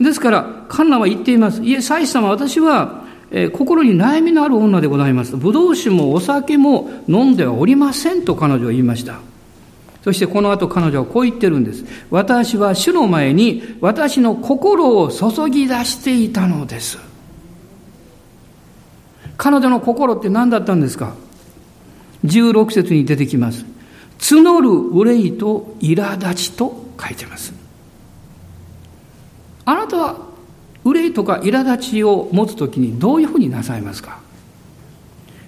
[0.00, 1.62] ですからカンナは言っています。
[1.62, 5.36] いえ祭司様私は、えー、心に悩みのある女でございます。
[5.36, 9.18] ブドウ酒もお酒も飲んではおりませんと彼女は言いました。
[10.04, 11.84] そしてこの後彼女はこう言ってるんです。
[12.10, 16.98] 私は主の前に私の心を注ぎ出していたのです。
[19.36, 21.14] 彼女の心って何だったんですか？
[22.26, 23.64] ?16 節に出てきます。
[24.18, 27.52] 募る憂いと苛立ちと書いてます。
[29.64, 30.16] あなたは
[30.84, 34.20] 憂いとか苛立ちを持つときにどういうふうになさいますか？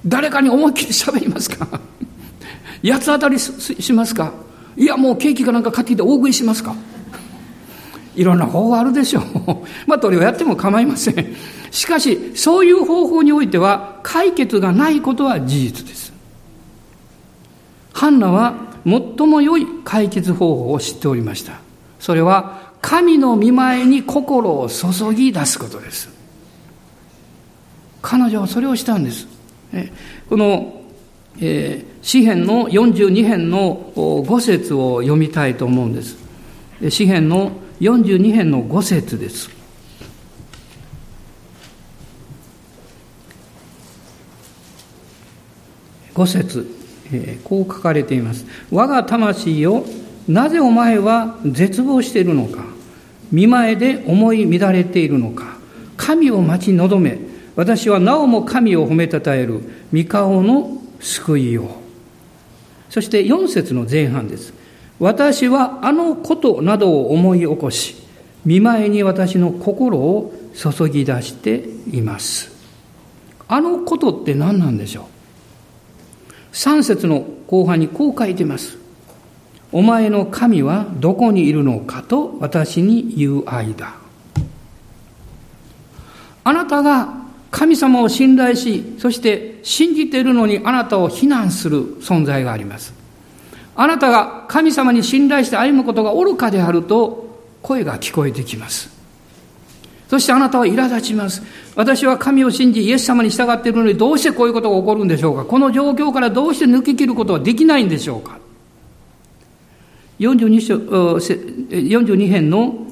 [0.06, 1.80] 誰かに思いっきり喋りますか？
[2.84, 4.32] 八つ当たりしますか？
[4.76, 6.74] いやもうケーキかなんか買ってきて大食いしますか？
[8.16, 9.24] いろんな方法あるでしょう。
[9.86, 11.36] まあ、どれをやっても構いません。
[11.70, 16.07] しかし、そういう方法においては解決がないことは事実です。
[17.98, 21.60] ハンナは最も良い解決方法を知っておりました。
[21.98, 26.08] それは、神の見前に心を注ぎ出すことです。
[28.00, 29.26] 彼女はそれをしたんです。
[30.28, 30.78] この
[31.40, 36.16] えー、詩編の42編の5節を読みたいと思うんです。
[36.90, 39.50] 詩編の42編の5節です。
[46.14, 46.77] 5節、
[47.12, 48.46] え、こう書かれています。
[48.70, 49.84] 我が魂よ、
[50.28, 52.62] なぜお前は絶望しているのか
[53.32, 55.56] 見前で思い乱れているのか
[55.96, 57.18] 神を待ち望め
[57.56, 59.60] 私はなおも神を褒めたたえる
[59.92, 61.80] 御顔の救いを。
[62.88, 64.54] そして4節の前半です。
[65.00, 67.96] 私はあのことなどを思い起こし、
[68.44, 72.52] 見舞いに私の心を注ぎ出しています。
[73.48, 75.17] あのことって何なんでしょう？
[76.52, 78.78] ?3 節の後半にこう書いてます。
[79.70, 83.94] お前の神はどこにいるのかと私に言う間。
[86.44, 87.14] あなたが
[87.50, 92.94] 神様を信頼し、そして信じているのにあなたを非難する存在があります。
[93.76, 98.97] あなたが神様に信頼して歩むことが愚かであると声が聞こえてきます。
[100.08, 101.42] そしてあなたは苛立ちます。
[101.76, 105.44] 私は神を信じ、イエス様に従っているのにどうしてこういうことが起こるんでしょうか？
[105.44, 108.38] この状況からどうして抜け切ることはできないんでしょうか
[110.18, 112.86] ？42, 章42編の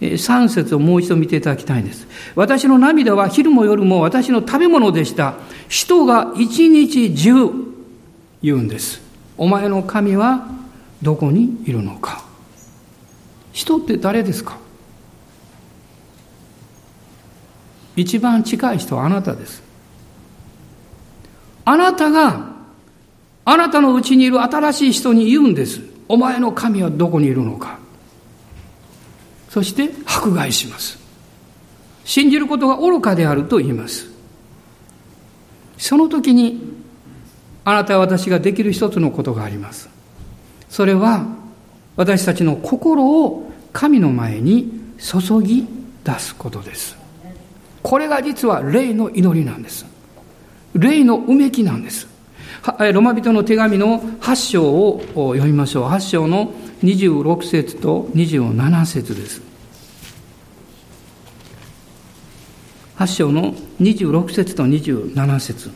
[0.00, 2.06] 3節をもう一度見ていただきたいんです。
[2.36, 5.34] 私の涙は昼も夜も私の食べ物でした。
[5.68, 7.32] 人が一日中
[8.42, 9.00] 言うんです。
[9.38, 10.46] お前の神は
[11.02, 12.22] どこにいるのか？
[13.52, 14.58] 人って誰ですか？
[18.00, 19.62] 一番近い人はあなたです。
[21.64, 22.58] あなたが
[23.44, 25.80] あなたのうちにいる新しい人に言うんです。
[26.06, 27.78] お前の神はどこにいるのか。
[29.48, 30.98] そして迫害します。
[32.04, 34.06] 信じることが愚かであると言います。
[35.78, 36.74] その時に、
[37.64, 39.88] あなたは私ができる一つのことがあります。
[40.68, 41.26] それは、
[41.96, 45.66] 私たちの心を神の前に注ぎ
[46.04, 46.97] 出すことです。
[47.82, 49.86] これが実は霊の祈りなんです。
[50.74, 52.08] 霊のうめきなんです。
[52.92, 55.84] ロマ人の手紙の8章を読みましょう。
[55.88, 59.42] 8章の26節と27節です。
[62.98, 65.70] 8章の26節と27節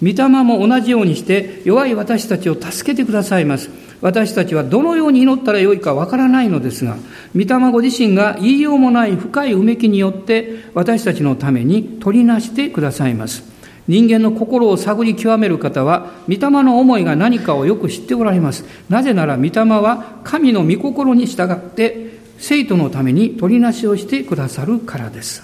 [0.00, 3.68] 御霊も同じようにして弱い私たちを助けてくださいます。
[4.00, 6.96] 私たちはどのように祈ったらよいかわからないのですが、
[7.34, 13.42] 御霊ご自身が言いようもない深いうめきによって私たちのために取りなしてくださいます。
[13.88, 18.64] 人間の心を探り極める方は、御霊の思いが何かをよく知っておられます。
[18.88, 25.42] なぜなら、御霊は神の御心に従って、生徒のために取りなしをしてくださるからです。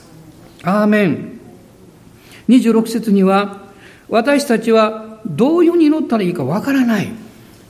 [0.62, 1.40] アーメン。
[2.48, 3.64] 26節には、
[4.10, 7.23] 私たちはどういうに祈ったらいいかわからない。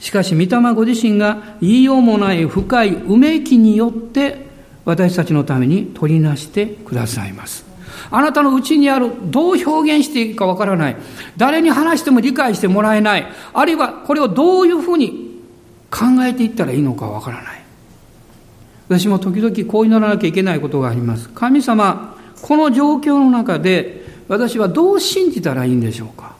[0.04, 4.44] しかし、御霊ご自身が言いようもない深いうめきによって、
[4.84, 7.64] 私たちのために取りなしてくださいます。
[8.10, 10.96] あなたのうちにある、どう表現していいかわからない。
[11.38, 13.26] 誰に話しても理解してもらえない。
[13.54, 15.40] あるいはこれをどういうふうに
[15.90, 17.64] 考えていったらいいのかわからない。
[18.90, 21.30] 私も時々こう祈らなきゃいけないことがあります。
[21.30, 26.36] 神様、この状況の中で私はどう信じたらいいんでしょうか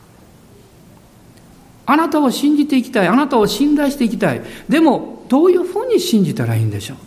[1.85, 3.07] あなたを信じていきたい。
[3.07, 4.41] あなたを信頼していきたい。
[4.67, 6.97] でも、どういうふうに信じたらいいんでしょう？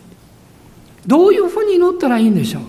[1.06, 2.62] どういうふうに祈ったらいいんでしょう？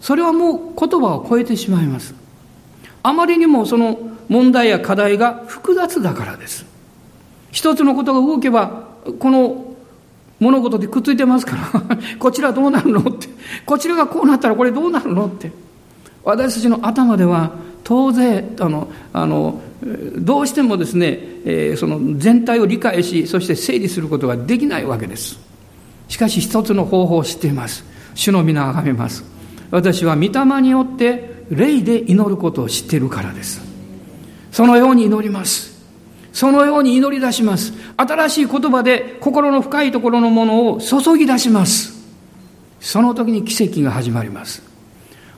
[0.00, 2.14] それはもう言葉を超えてしまいます。
[3.02, 3.98] あまりにもその
[4.28, 6.66] 問題や課題が複雑だからです。
[7.50, 8.88] 一つのことが動けば、
[9.18, 9.74] この
[10.38, 13.28] 物事でくっついてますから こちらどうなるのって、
[13.66, 15.50] こちらがこうなったらこれどうなるのって。
[16.24, 17.52] 私たちの頭では
[17.88, 19.62] 当然、あの、あの、
[20.18, 25.38] どうしてもですね、えその全体を理解し、そして整理することができないわけです。
[26.06, 27.86] しかし一つの方法を知っています。
[28.14, 29.24] 主の皆を崇めます。
[29.70, 33.62] 私は御霊によって霊で祈ることを知っているからです。
[34.52, 35.82] そのように祈ります。
[36.34, 37.72] そのように祈り出します。
[37.96, 42.06] 新しい言葉で心の深いところのものを注ぎ出します。
[42.80, 44.62] その時に奇跡が始まります。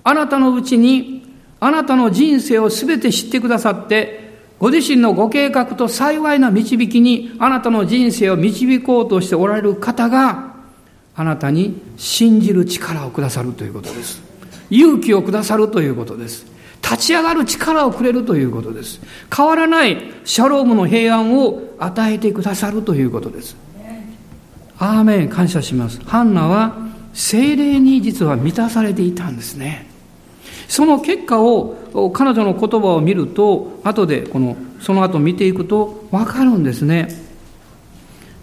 [0.03, 1.30] あなたのうちに
[1.61, 10.55] あなたの人生を全て知ってくださって、ご自身のご計画と幸いな導きにあなたの人生を導こうとしておられる方が、
[11.15, 14.23] あなたに信じる力をくださるということです。
[14.71, 16.47] 勇気をくださるということです。
[16.83, 19.01] 立ち上がる力をくれるということです。
[19.35, 23.57] 変わらないシャロームの平安を与えてくださるということです。
[24.79, 26.01] アーメン感謝します。
[26.07, 26.75] ハンナは
[27.13, 29.91] 精霊に実は満たされていたんですね。
[30.71, 37.09] その結果を彼女の言葉を見ると後でこのその後見ていくと分かるんですね。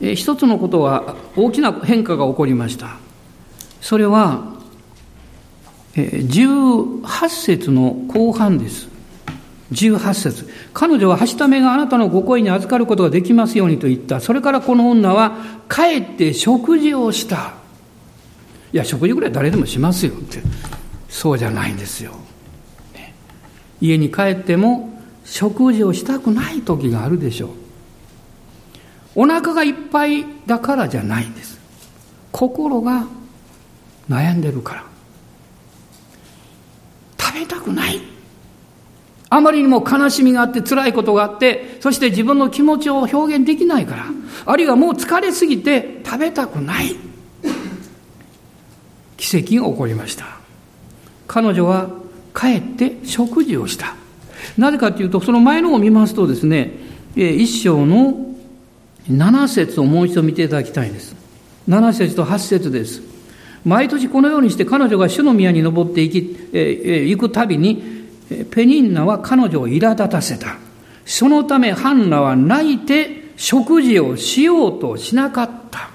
[0.02, 2.98] え一つのことは大きな変化が起こりました。
[3.80, 4.44] それは
[5.96, 8.90] 18節の後半です。
[9.72, 14.20] 18節彼女ははしためがあなたのご恋に預かることができますようにと言った。
[14.20, 15.38] それからこの女は
[15.70, 17.54] 帰って食事をした。
[18.74, 20.42] いや、食事ぐらい誰でもしますよって。
[21.10, 22.14] そうじゃないんですよ。
[23.80, 24.90] 家に帰っても
[25.24, 27.50] 食事をしたくない時があるでしょう。
[29.16, 31.60] お腹がいっぱいだからじゃないんです。
[32.32, 33.06] 心が
[34.10, 34.84] 悩んでるから。
[37.20, 38.02] 食べたくない。
[39.30, 44.06] あまりにも悲しみがあって辛いことがあって、そして自分の気持ちを表現できないから、
[44.46, 46.96] あるいはもう疲れすぎて食べたくない。
[49.18, 50.37] 奇跡が起こりました。
[51.28, 51.90] 彼女は
[52.36, 53.96] 帰って食事をした。
[54.58, 56.72] なぜかというと、その前のを見ますとですね、
[57.16, 58.26] 一章の
[59.10, 61.16] 7節をもう一度見ていただきたいんです。
[61.68, 63.02] 7節と8節です。
[63.66, 67.82] 毎年このようにして彼女が主の宮に登って行き、行くたびに、
[68.52, 70.58] ペニンナは彼女を苛立たせた。
[71.06, 75.90] そのためハンナは泣いて食事をしようとしなかった。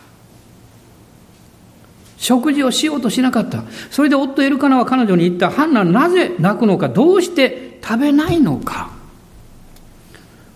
[2.22, 3.64] 食事をしようとしなかった。
[3.90, 5.50] それで夫エルカナは彼女に言った。
[5.50, 8.92] ハンナなぜ泣くのかどうして食べないのか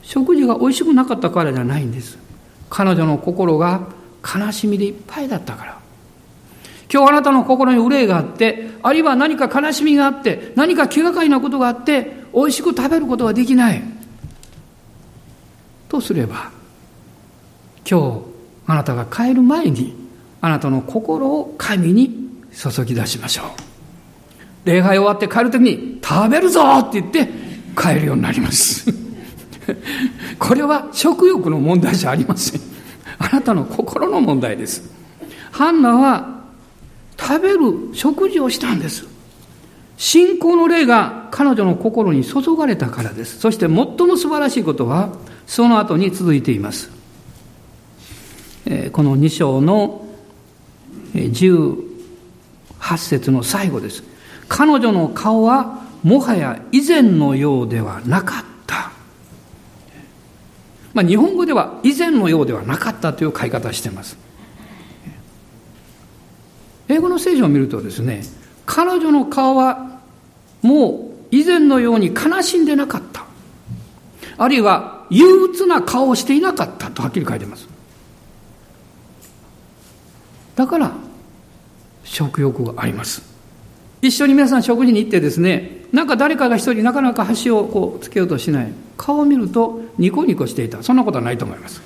[0.02, 2.18] 食事が美味しくなかったからじゃないんです。
[2.70, 3.88] 彼女の心が
[4.22, 5.78] 悲しみでいっぱいだったから。
[6.88, 13.82] 今日あなたの心に憂いがあって、あるいは何か悲しみがあって、何か気がかりなことがあって、美味しく食べることができない。
[15.88, 16.52] とすれば、
[17.90, 18.20] 今日
[18.68, 20.05] あなたが帰る前に
[20.46, 23.46] あなたの心を神に注ぎ出しましょう。
[24.64, 27.28] 礼拝終わって帰るときに、食べるぞって言って
[27.76, 28.86] 帰るようになります。
[30.38, 32.60] これは食欲の問題じゃありません。
[33.18, 34.88] あなたの心の問題です。
[35.50, 36.42] ハンナは
[37.18, 37.58] 食べる
[37.92, 39.04] 食事をしたんです。
[39.96, 43.40] 信仰の霊が彼女の心に注がれたからです。
[43.40, 45.08] そして最も素晴らしいことは、
[45.44, 46.92] その後に続いています。
[48.92, 50.05] この2章の
[51.14, 54.02] 18節の最後です。
[54.48, 58.90] 彼女の顔はもはや以前のようではなかった。
[60.94, 64.16] まあ、日本語では以前のようではなかったという書き方しています。
[66.88, 68.22] 英語の聖書を見るとですね、
[68.64, 70.00] 彼女の顔は
[70.62, 73.26] もう以前のように悲しんでなかった。
[74.38, 77.75] あるいは憂鬱な顔をしていなかったとはっきり書いてます。
[80.56, 80.92] だから
[82.04, 83.22] 食欲があります。
[84.02, 88.72] 一緒に皆さん食事に行ってですねなんか誰かが一人なかなか箸をこうつけようとしない。
[88.96, 90.82] 顔を見るとニコニコしていた。
[90.82, 91.80] そんなことはないと思います。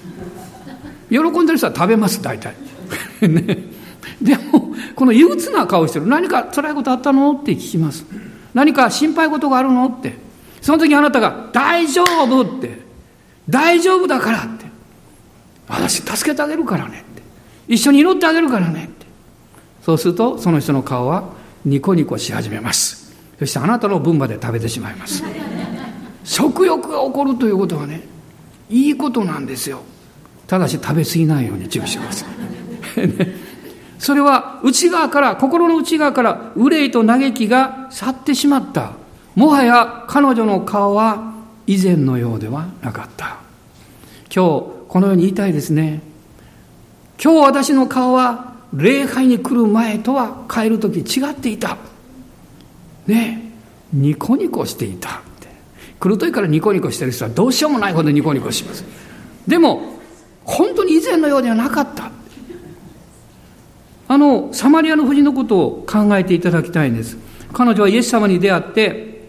[1.11, 2.55] 喜んでる人は食べます大体。
[3.29, 3.59] ね、
[4.23, 6.07] でもこの憂鬱な顔してる。
[6.07, 7.33] 何か辛いことあったの？
[7.33, 8.05] って聞きます。
[8.55, 9.87] 何か心配事があるの？
[9.87, 10.31] って。
[10.61, 12.81] その時あなたが「大丈夫」って
[13.49, 14.67] 「大丈夫だから」って
[15.69, 17.05] 「私助けてあげるからね」
[17.71, 19.07] 「一緒に祈ってあげるからね」って
[19.83, 21.25] そうするとその人の顔は
[21.65, 23.15] ニコニコし始めます。
[23.39, 25.23] そしてあなたの分まで食べてしまいます。
[26.25, 28.03] 食欲が起こるということはね
[28.69, 29.81] いいことなんですよ。
[30.47, 32.29] ただし食べ過ぎないように注意してください。
[33.99, 38.93] それは内側から心の内側から憂いと嘆きが去ってしまった。
[39.37, 41.35] もはや彼女の顔は
[41.67, 43.37] 以前のようではなかった。
[44.35, 46.03] 今日このように言いたいですね。
[47.23, 51.77] 今日私の顔は礼拝に来る前とは帰る時違っていた。
[53.07, 53.51] ねえ。
[53.93, 55.21] ニコニコしていた。
[55.99, 58.85] 来る時からニコニコしてる人はどうしようもないほどニコニコします。
[59.47, 59.99] でも
[60.45, 62.11] 本当に以前のようではなかった。
[64.09, 67.19] あのサマリアの夫人のことを考えていただきたいんです。
[67.53, 69.29] 彼女はイエス様に出会って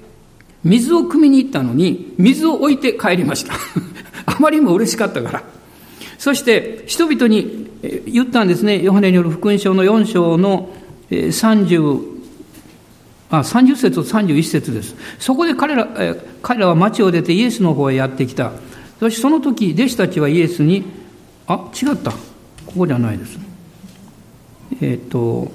[0.63, 3.53] 水を汲みに行ったのに水を置いて帰りました。
[4.25, 5.43] あまりにも嬉しかったから。
[6.21, 7.67] そして人々に
[8.05, 10.69] 言ったんですねヨハネによる福音書の4章の
[11.09, 12.11] 30
[13.31, 14.95] あ30節と31節です。
[15.17, 15.87] そこで彼ら
[16.43, 18.51] 彼らは町を出てイエスの方へやってきた。
[18.99, 20.83] そしてその時、弟子たちはイエスに、
[21.47, 22.11] あ、違った。
[22.11, 22.17] こ
[22.77, 23.39] こじゃないです。
[24.79, 25.51] えっ、と、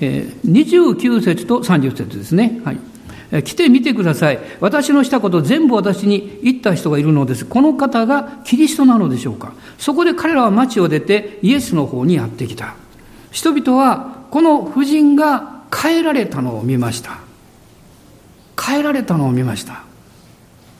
[0.00, 2.60] えー、29節と30節ですね。
[2.64, 2.78] はい。
[3.30, 4.38] 来てみてください。
[4.60, 7.44] 私のしたこと全部私に言った人がいるのです。
[7.44, 9.52] この方がキリストなのでしょうか。
[9.78, 12.74] そこで彼らは町を出てイエスの方にやってきた。
[13.30, 17.18] 人々はこの婦人が変えられたのを見ました
[18.60, 19.84] 変えられたのを見ました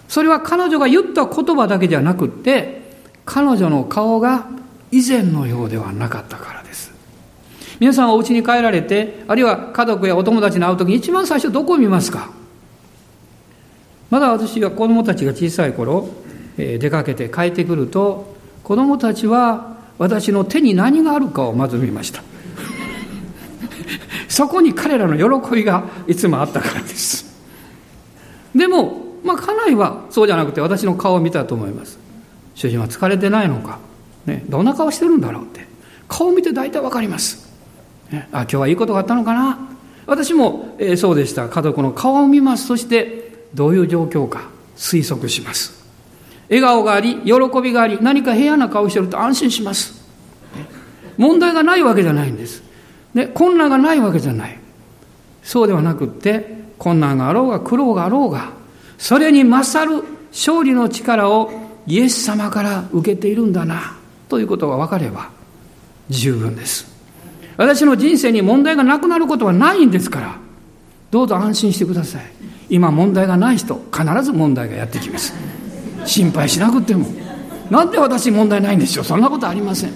[0.08, 2.82] それは彼女が言った言葉だけじゃなくって
[3.24, 4.48] 彼女の顔が
[4.90, 6.92] 以前のようではなかったからです
[7.78, 12.39] 皆さんはお家に帰られてあるいは家族やお友達に会う時に一番最初どこを見ますか？
[14.10, 16.08] まだ私が子供たちが小さい頃、
[16.58, 18.34] え出かけて帰ってくると
[18.64, 22.22] 子供たちは私の手に何があるかをまず見ました
[24.28, 27.30] そこに彼らの喜びがいつもあったからです。
[28.54, 31.98] でも、まあ、家内はそうじゃなくて私の顔を見たと思います。
[32.54, 33.78] 主人は疲れてないのか、
[34.26, 35.66] ね、どんな顔してるんだろうって。
[36.08, 37.48] 顔を見て大体わかります。
[38.10, 39.58] ね、あ、今日はいいことがあったのかな。
[40.06, 41.48] 私も、えー、そうでした。
[41.48, 42.66] 家族の顔を見ます。
[42.66, 45.78] そして、どういう状況か推測します。
[46.48, 47.32] 笑顔があり、喜
[47.62, 50.00] びがあり、何か平和な顔してると安心します。
[51.16, 52.70] 問題がないわけじゃないんです。
[53.14, 54.58] で困難がないわけじゃない
[55.42, 58.52] そうではなくって困難があろうが苦労があろうが
[58.98, 61.50] それに勝る勝利の力を
[61.86, 63.96] イエス様から受けているんだな
[64.28, 65.30] ということが分かれば
[66.08, 66.86] 十分です
[67.56, 70.36] 私の人生に問題がなくなることはないんですから
[71.10, 72.22] どうぞ安心してください
[72.70, 75.34] 今問題がない人必ず問題がやってきます。
[76.06, 77.06] 心配しなくても。
[77.68, 79.04] なんで私問題ないんでしょう？
[79.04, 79.92] そんなことありません。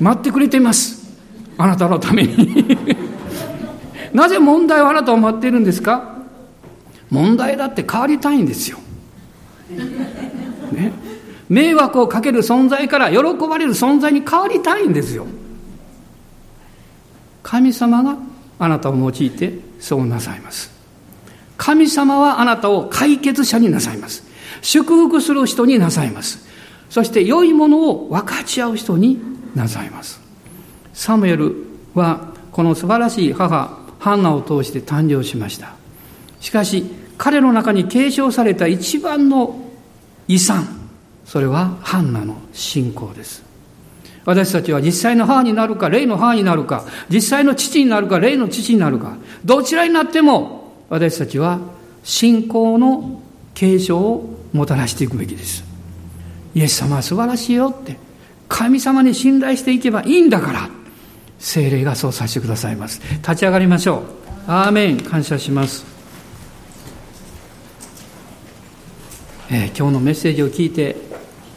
[0.00, 1.16] 待ってくれています。
[1.58, 2.78] あなたのために。
[4.14, 6.16] なぜ問題はあなたを待っているんですか？
[7.10, 8.78] 問題だって変わりたいんですよ。
[10.72, 10.92] ね、
[11.48, 13.18] 迷惑をかける存在から喜
[13.48, 15.26] ばれる存在に変わりたいんですよ。
[17.42, 18.16] 神様が
[18.58, 20.77] あなたを用いてそうなさいます。
[21.58, 24.24] 神様はあなたを解決者になさいます。
[24.62, 26.46] 祝福する人になさいます。
[26.88, 29.20] そして良いものを分かち合う人に
[29.54, 30.26] なさいます。
[30.98, 31.54] サムエル
[31.94, 35.74] はこの素晴らしい母ハンナを通して誕生しました
[36.40, 36.84] しかし
[37.16, 39.60] 彼の中に継承された一番の
[40.26, 40.66] 遺産
[41.24, 43.44] それはハンナの信仰です
[44.24, 50.57] 私たちは実際の母になるか霊の母になるか実際の父になるか霊の父になるかどちらになっても
[50.88, 51.60] 私たちは
[52.02, 53.20] 信仰の
[53.54, 55.64] 継承をもたらしていくべきです。
[56.54, 57.96] イエス様は素晴らしいよって
[58.48, 60.70] 神様に信頼していけばいいんだから
[61.38, 63.00] 精霊がそうさせてくださいます。
[63.18, 64.50] 立ち上がりましょう。
[64.50, 65.00] アーメン。
[65.00, 65.84] 感謝します、
[69.50, 70.96] えー、今日のメッセージを聞いて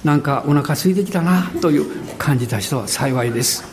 [0.04, 1.86] なんかお腹空いてきたなという
[2.18, 3.71] 感じた人は幸いです。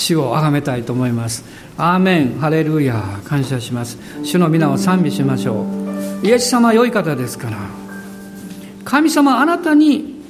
[0.00, 1.44] 主を崇めたいと思います。
[1.76, 2.38] アーメン。
[2.40, 3.98] ハレルヤ感謝します。
[4.24, 5.66] 主の皆を賛美しましょ
[6.22, 6.26] う。
[6.26, 7.58] イエス様は良い方ですから。
[8.84, 10.22] 神様あなたに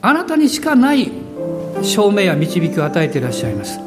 [0.00, 1.12] あなたにしかない
[1.82, 3.78] 証明や導きを与えていらっしゃいます。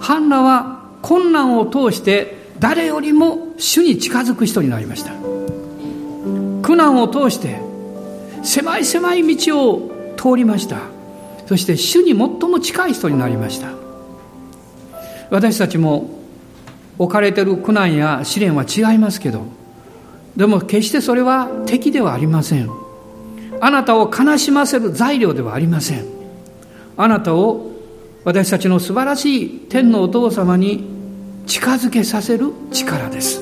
[0.00, 5.12] ハンナは困難を通して誰よりも主に近づく人になりました。
[6.62, 7.58] 苦難を通して
[8.42, 10.76] 狭い狭い道を通りました。
[11.46, 13.81] そして主に最も近い人になりました。
[15.32, 16.10] 私たちも
[16.98, 19.46] 置かれてる苦難や試練は違いますけど
[20.36, 22.70] でも決してそれは敵ではありません。
[23.60, 26.04] あなたを悲しませる材料ではありません。
[26.96, 27.70] あなたを
[28.24, 30.84] 私たちの素晴らしい天のお父様に
[31.46, 33.40] 近づけさせる力です。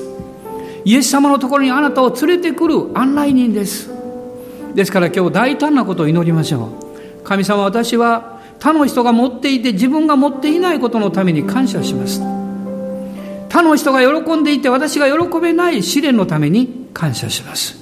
[0.85, 3.89] イエス様のところにあなたを連れてくる案内人です。
[4.75, 6.69] ですから今日大胆なことを祈りましょ
[7.21, 7.23] う。
[7.23, 8.30] 神様私は
[8.61, 12.21] 他の人が持っていて自分が持っていないことのために感謝します。
[13.49, 17.75] 他の人が喜んでいて私が喜べない試練のために感謝します。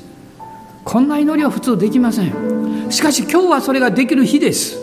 [0.86, 2.90] こんな祈りは普通できません。
[2.90, 4.80] しかし今日はそれができる日です。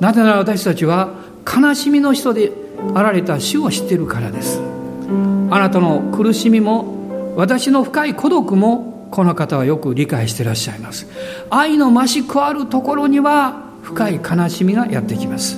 [0.00, 1.10] なぜなら私たちは
[1.46, 2.50] 悲しみの人で
[2.94, 4.60] あられた主を知っているからです。
[5.50, 11.06] あなたの苦しみも私の深い孤独もこの方はよく理解していらっしゃいます。
[11.48, 15.56] 愛の増し加わるところには深い悲しみがやってきます。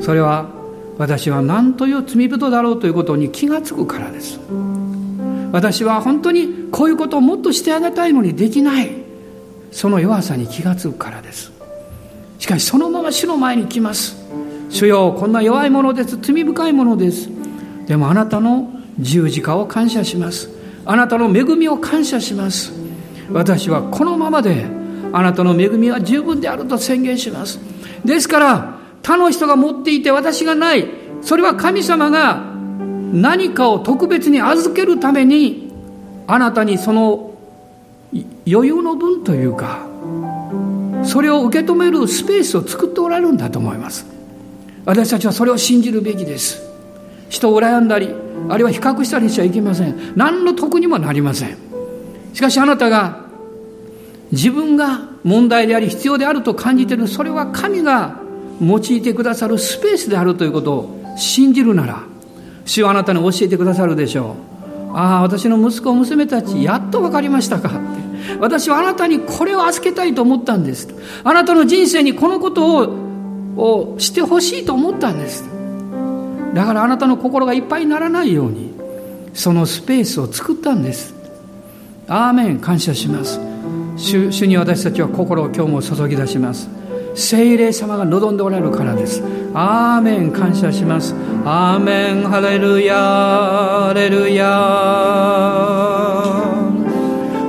[0.00, 0.48] それは
[0.96, 4.40] 私は何という罪人だろうということに気がつくからです。
[5.52, 8.90] 私は本当にこういうことをもっとしてあげたいのにできない。
[9.70, 11.52] その弱さに気がつくからです。
[12.38, 14.16] しかしそのまま主の前に来ます。
[14.70, 16.16] 主よこんな弱いものです。
[16.16, 17.28] 罪深いものです。
[17.86, 20.48] でもあなたの十字架を感謝します。
[20.86, 22.72] あなたの恵みを感謝します。
[23.30, 24.64] 私はこのままで
[25.12, 27.58] あなたの恵みは十分であると宣言します。
[28.04, 30.88] ですから他の人が持っていて私がない。
[31.22, 32.44] それは神様が
[33.12, 35.72] 何かを特別に預けるために
[36.26, 37.34] あなたにその
[38.46, 39.86] 余裕の分というか
[41.04, 44.06] それを受け止めるスペースを作っておられるんだと思います。
[44.84, 46.62] 私たちはそれを信じるべきです。
[47.28, 48.14] 人を羨んだり
[48.48, 50.12] あるいは比較したりしちゃいけません。
[50.16, 51.56] 何の得にもなりません。
[52.34, 53.25] しかしあなたが
[54.32, 58.20] 自分が問題であり必要であると感じているそれは神が
[58.60, 62.02] 用いてくださるスペースであるということを信じるなら
[62.64, 64.36] 主はあなたに教えてくださるでしょ
[64.92, 64.96] う。
[64.96, 67.68] ああ私の息子娘たちやっと分かりましたか。
[67.68, 67.78] って
[68.40, 70.88] 私はあなたにこれを預けたいと思ったんです。
[71.22, 73.06] あなたの人生にこのことを
[73.56, 75.44] をしてほしいと思ったんです。
[76.54, 78.72] だからあなたの心がいっぱいにならないように
[79.32, 81.14] そのスペースを作ったんです。
[82.08, 82.60] アーメン。
[82.60, 83.45] 感謝します。
[83.96, 86.68] 主主に私たちは心を今日も注ぎ出します。
[87.14, 89.22] 聖霊様が望んでおられるからです。
[89.54, 91.14] アーメン感謝します。
[91.46, 92.28] アーメン。
[92.28, 94.50] ハレルヤハレルヤ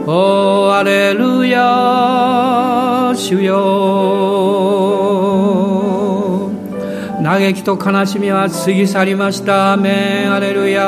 [0.10, 3.58] おーハレルヤ主よ
[7.22, 9.74] 嘆きと悲しみは過ぎ去りました。
[9.74, 10.34] アメン。
[10.34, 10.82] アレルヤ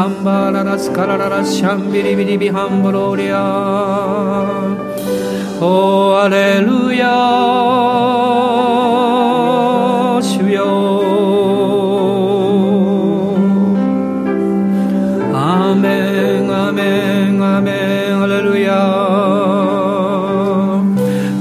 [0.00, 3.36] ハンバーララスカラララシャンビリビリビハンブローリア。
[5.60, 7.04] おアレルヤ
[10.22, 10.64] 主よ
[15.34, 18.72] アメンアメンアメンアレルヤ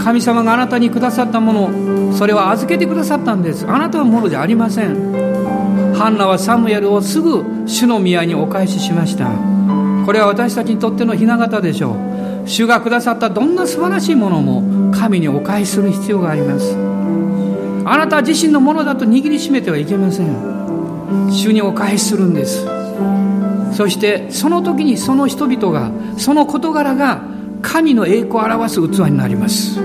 [0.04, 3.66] 神様があなたにくださったものそれは預けてくださったんです。
[3.66, 5.29] あなたのものじゃありません。
[6.00, 9.32] ハンナはサムエルをすぐ主の宮にお返ししました。
[10.06, 11.92] これは私たちにとっての雛形でしょ
[12.46, 12.48] う。
[12.48, 16.74] 主がくださったどんな素晴らしいものも神にお返しする必要があります。
[17.84, 21.30] あなた自身のものだと握りしめてはいけません。
[21.34, 22.66] 主にお返しするんです。
[23.74, 27.24] そしてその時にその人々がその事柄が
[27.62, 29.82] 神の栄光を表す器になります。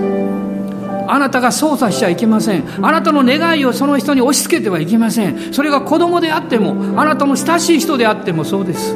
[1.07, 2.63] あなたが操作しちゃいけません。
[2.81, 5.53] あなたの願いをその人に押し付けてはいけません。
[5.53, 8.95] それが子供であってもあなたの親しい人であってもそうです。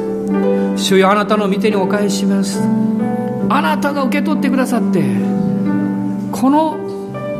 [0.76, 2.60] 主よあなたの御手にお返しします。
[3.48, 5.02] あなたが受け取ってくださって
[6.30, 6.78] この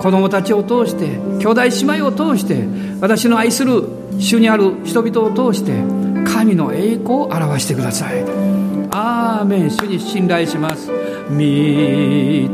[0.00, 2.64] 子供たちを通して兄弟姉妹を通して
[3.00, 3.84] 私の愛する
[4.18, 5.72] 主にある人々を通して
[6.28, 8.49] 神の栄光を表してください。
[9.40, 10.94] アーメン主に信頼します御
[11.32, 12.48] 霊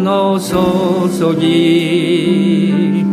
[0.00, 3.04] の注ぎ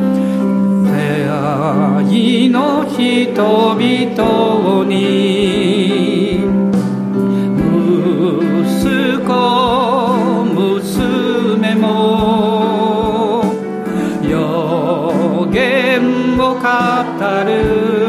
[0.86, 6.40] 出会いの人々に
[7.58, 9.30] 息子
[10.56, 13.44] 娘も
[14.24, 16.64] 予言を語
[17.44, 18.09] る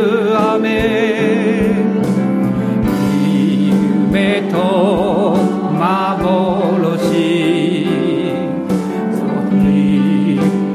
[4.52, 5.36] と
[5.78, 7.00] 幻。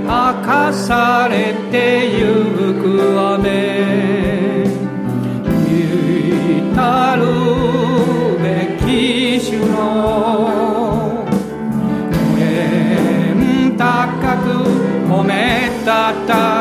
[0.04, 0.12] 明
[0.44, 2.24] かされてゆ
[2.82, 3.96] く雨。
[6.76, 7.22] たる
[8.44, 8.46] べ
[8.86, 11.26] き主の。
[12.36, 13.84] 天高
[14.38, 14.46] く
[15.10, 16.55] 褒めたた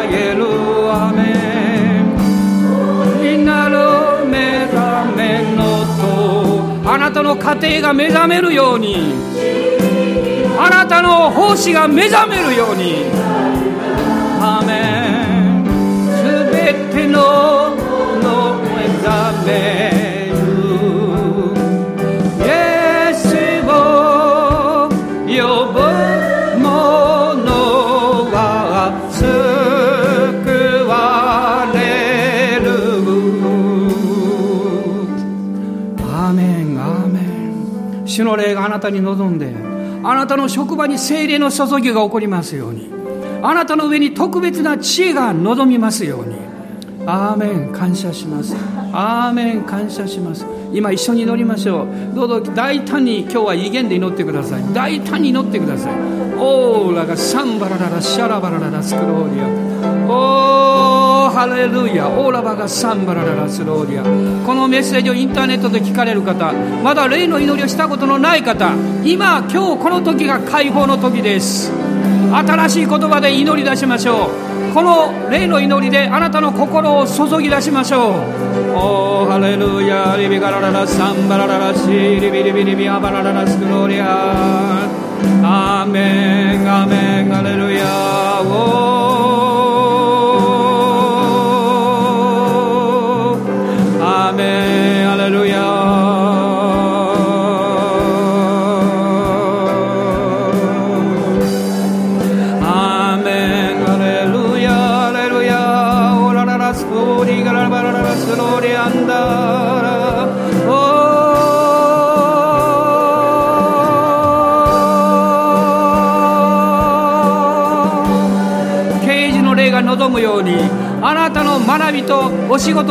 [7.35, 9.13] の家庭が目覚めるように
[10.59, 13.07] あなたの奉仕が目覚めるように。
[14.41, 15.01] アメ
[15.61, 16.05] ン。
[16.07, 16.23] す
[16.53, 17.74] べての
[38.85, 39.53] たに臨んで
[40.03, 42.91] あなたの職場に精霊の注ぎが起こりますように
[43.43, 46.55] あなたの上に特別な知恵が望みますように。
[47.07, 48.57] アーメン感謝します。
[48.91, 50.47] アーメン感謝します。
[50.73, 52.15] 今一緒に祈りましょう。
[52.15, 54.63] どうぞ大胆に今日は威厳で祈ってください。
[54.73, 55.95] 大胆に祈ってください。
[56.39, 59.94] オーラがサンバラララシャラバラララスクローリア。
[60.07, 66.53] オーハレルヤオーラバがサンバラララスローリアこのメッセージをインターネットで聞かれる方
[66.83, 68.73] まだ霊の祈りをしたことのない方
[69.05, 71.73] 今今日この時が解放の時です。
[72.35, 74.75] 新しい言葉で祈り出しましょう。
[74.75, 78.13] この霊の祈りであなたの心を注ぎ出しましょう。
[78.75, 84.83] おーハレルヤリビガラララサンバラララシリビリビリビアバラララスクロリア
[85.45, 87.85] アーメンアーメンハレルヤ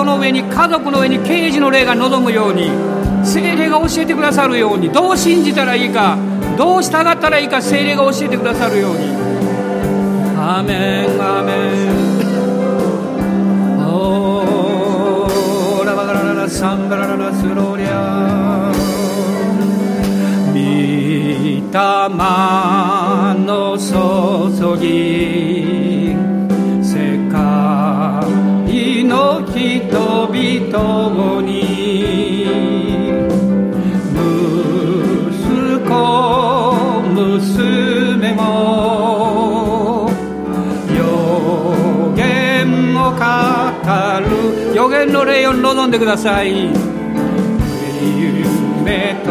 [0.04, 2.70] の上に家族の上に刑事の霊が望むように
[3.26, 6.18] 精霊が教えてくださるようにどう信じたらいいか
[6.58, 9.24] どう従ったらいいか精霊が教えてくださるように。
[10.38, 12.18] アメンアメン。
[13.88, 15.86] オー。
[15.86, 18.72] ラバガララサンバラララスローリア。
[20.52, 21.80] 御霊
[23.46, 25.63] の注ぎ。
[30.74, 32.48] 人々に。
[34.10, 34.26] 息
[35.88, 35.94] 子
[37.14, 40.10] 娘も
[40.98, 41.00] 予
[42.16, 43.18] 言を語
[44.20, 44.74] る。
[44.76, 46.72] 予言の霊を望んでください。
[48.18, 49.30] 夢と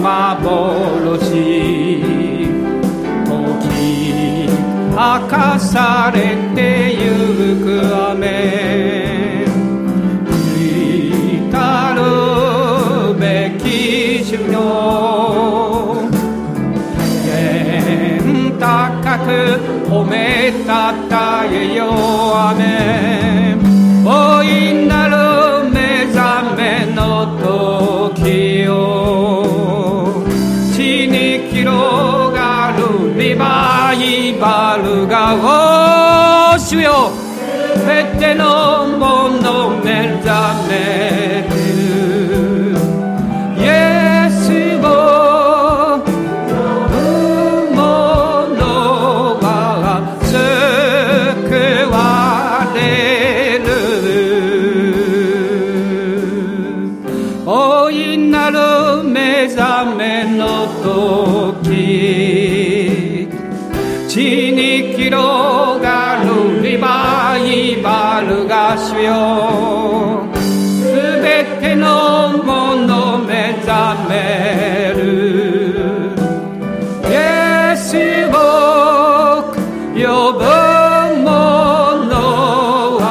[0.00, 1.18] 幻。
[3.26, 4.46] 時
[4.88, 4.96] 明
[5.26, 9.01] かされてゆく雨。
[14.42, 15.96] き主よ
[17.26, 19.28] 天高く
[19.88, 28.72] 褒めたたえよアメン大いなる目覚めの時よ
[30.74, 32.82] 地に広がる
[33.18, 35.34] リバイバルが
[36.54, 37.10] お主よ。
[37.76, 41.31] すべてのもの目覚め。
[69.02, 70.22] よ。
[70.80, 70.84] す
[71.22, 75.00] べてのもの目覚める。
[77.08, 77.96] イエス
[78.28, 78.36] を
[79.94, 80.00] 呼
[80.32, 80.44] ぶ
[81.22, 81.30] 者
[82.98, 83.02] は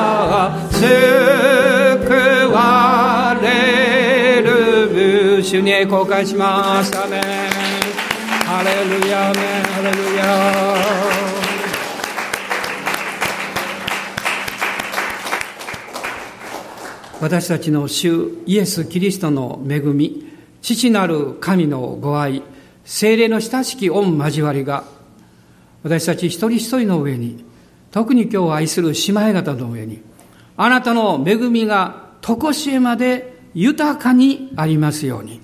[0.72, 0.82] 救
[2.52, 2.56] わ
[3.42, 5.44] れる。
[5.44, 6.92] 主に公開します。
[17.22, 20.28] 私たちの主イエス・キリストの恵み
[20.64, 22.42] 父なる神のご愛
[22.84, 24.84] 精霊の親しき御交わりが
[25.84, 27.46] 私たち一人一人の上に
[27.92, 30.02] 特に今日愛する姉妹方の上に
[30.58, 35.42] あなたの恵みが常しえまで豊かにありますように。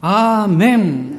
[0.00, 1.17] アーメン。